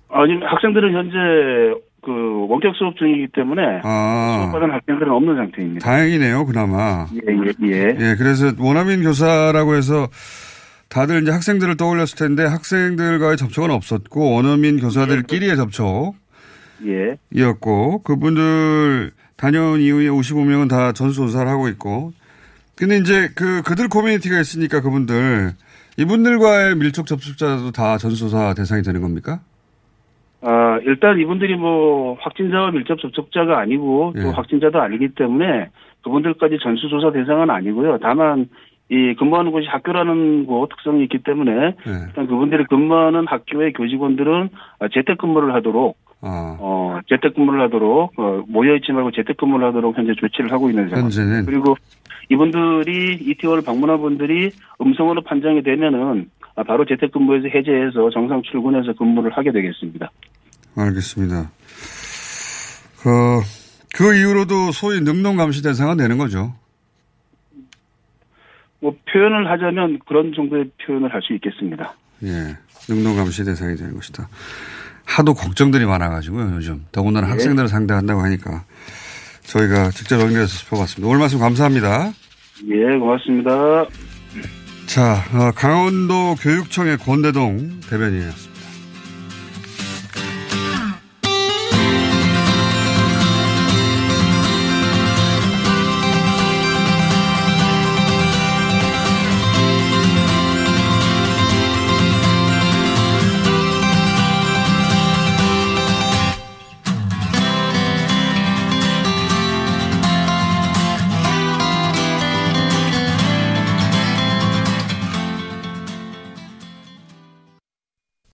아니 0.09 0.33
학생들은 0.43 0.93
현재 0.93 1.81
그 2.03 2.47
원격 2.47 2.75
수업 2.75 2.95
중이기 2.97 3.27
때문에 3.33 3.81
아. 3.83 4.39
수업받은 4.39 4.73
학생들은 4.73 5.11
없는 5.11 5.35
상태입니다. 5.35 5.85
다행이네요, 5.85 6.45
그나마. 6.45 7.05
예, 7.13 7.33
예, 7.33 7.69
예. 7.69 7.97
예, 7.99 8.15
그래서 8.17 8.51
원어민 8.59 9.03
교사라고 9.03 9.75
해서 9.75 10.07
다들 10.89 11.23
이제 11.23 11.31
학생들을 11.31 11.75
떠올렸을 11.75 12.17
텐데 12.17 12.45
학생들과의 12.45 13.37
접촉은 13.37 13.71
없었고 13.71 14.35
원어민 14.35 14.79
교사들끼리의 14.79 15.57
접촉. 15.57 16.15
예. 16.85 17.17
이었고 17.33 18.03
그분들 18.03 19.11
다녀온 19.37 19.79
이후에 19.79 20.07
55명은 20.07 20.69
다 20.69 20.91
전수조사를 20.91 21.49
하고 21.49 21.67
있고 21.69 22.11
근데 22.75 22.97
이제 22.97 23.29
그 23.35 23.61
그들 23.63 23.89
커뮤니티가 23.89 24.39
있으니까 24.39 24.81
그분들 24.81 25.51
이분들과의 25.97 26.75
밀접 26.75 27.07
접촉자도 27.07 27.71
다 27.71 27.97
전수조사 27.97 28.53
대상이 28.55 28.83
되는 28.83 29.01
겁니까? 29.01 29.39
아, 30.41 30.79
일단 30.85 31.19
이분들이 31.19 31.55
뭐 31.55 32.15
확진자와 32.19 32.71
밀접 32.71 32.99
접촉자가 32.99 33.59
아니고 33.59 34.13
또 34.15 34.27
예. 34.27 34.31
확진자도 34.31 34.79
아니기 34.79 35.09
때문에 35.09 35.69
그분들까지 36.03 36.59
전수조사 36.61 37.11
대상은 37.11 37.49
아니고요. 37.49 37.97
다만 38.01 38.47
이 38.89 39.15
근무하는 39.15 39.51
곳이 39.51 39.67
학교라는 39.67 40.45
곳 40.45 40.69
특성이 40.69 41.03
있기 41.03 41.19
때문에 41.19 41.51
네. 41.51 41.91
일단 42.07 42.27
그분들이 42.27 42.63
근무하는 42.65 43.25
학교의 43.27 43.73
교직원들은 43.73 44.49
아, 44.79 44.87
재택근무를 44.93 45.53
하도록 45.55 45.97
아. 46.21 46.57
어, 46.59 46.99
재택근무를 47.09 47.61
하도록 47.65 48.13
어, 48.17 48.43
모여있지 48.47 48.91
말고 48.91 49.11
재택근무를 49.11 49.67
하도록 49.67 49.97
현재 49.97 50.13
조치를 50.17 50.51
하고 50.51 50.69
있는 50.69 50.89
상황. 50.89 51.05
현재는 51.05 51.45
그리고 51.45 51.75
이분들이 52.29 53.15
이태원을 53.21 53.63
방문한 53.63 53.99
분들이 53.99 54.51
음성으로 54.81 55.21
판정이 55.21 55.63
되면은 55.63 56.29
아, 56.55 56.63
바로 56.63 56.85
재택근무에서 56.85 57.49
해제해서 57.49 58.09
정상 58.11 58.41
출근해서 58.41 58.93
근무를 58.93 59.31
하게 59.31 59.51
되겠습니다. 59.51 60.09
알겠습니다. 60.75 61.51
그, 63.01 63.41
그 63.95 64.15
이후로도 64.15 64.71
소위 64.71 65.01
능동 65.01 65.37
감시 65.37 65.61
대상은 65.61 65.97
되는 65.97 66.17
거죠. 66.17 66.53
뭐 68.79 68.95
표현을 69.11 69.49
하자면 69.51 69.99
그런 70.07 70.33
정도의 70.35 70.69
표현을 70.85 71.13
할 71.13 71.21
수 71.21 71.33
있겠습니다. 71.33 71.95
예. 72.23 72.57
능동 72.89 73.15
감시 73.15 73.43
대상이 73.43 73.75
되는 73.75 73.93
것이다. 73.95 74.27
하도 75.05 75.33
걱정들이 75.33 75.85
많아가지고요, 75.85 76.55
요즘. 76.55 76.85
더군다나 76.91 77.27
예. 77.27 77.31
학생들을 77.31 77.67
상대한다고 77.69 78.21
하니까 78.21 78.63
저희가 79.43 79.89
직접 79.91 80.19
연결해서 80.19 80.47
짚어봤습니다. 80.47 81.07
오늘 81.07 81.19
말씀 81.19 81.39
감사합니다. 81.39 82.11
예, 82.69 82.97
고맙습니다. 82.97 83.85
자, 84.87 85.15
어, 85.33 85.51
강원도 85.55 86.35
교육청의 86.35 86.97
권대동 86.97 87.79
대변인이었습니다. 87.89 88.46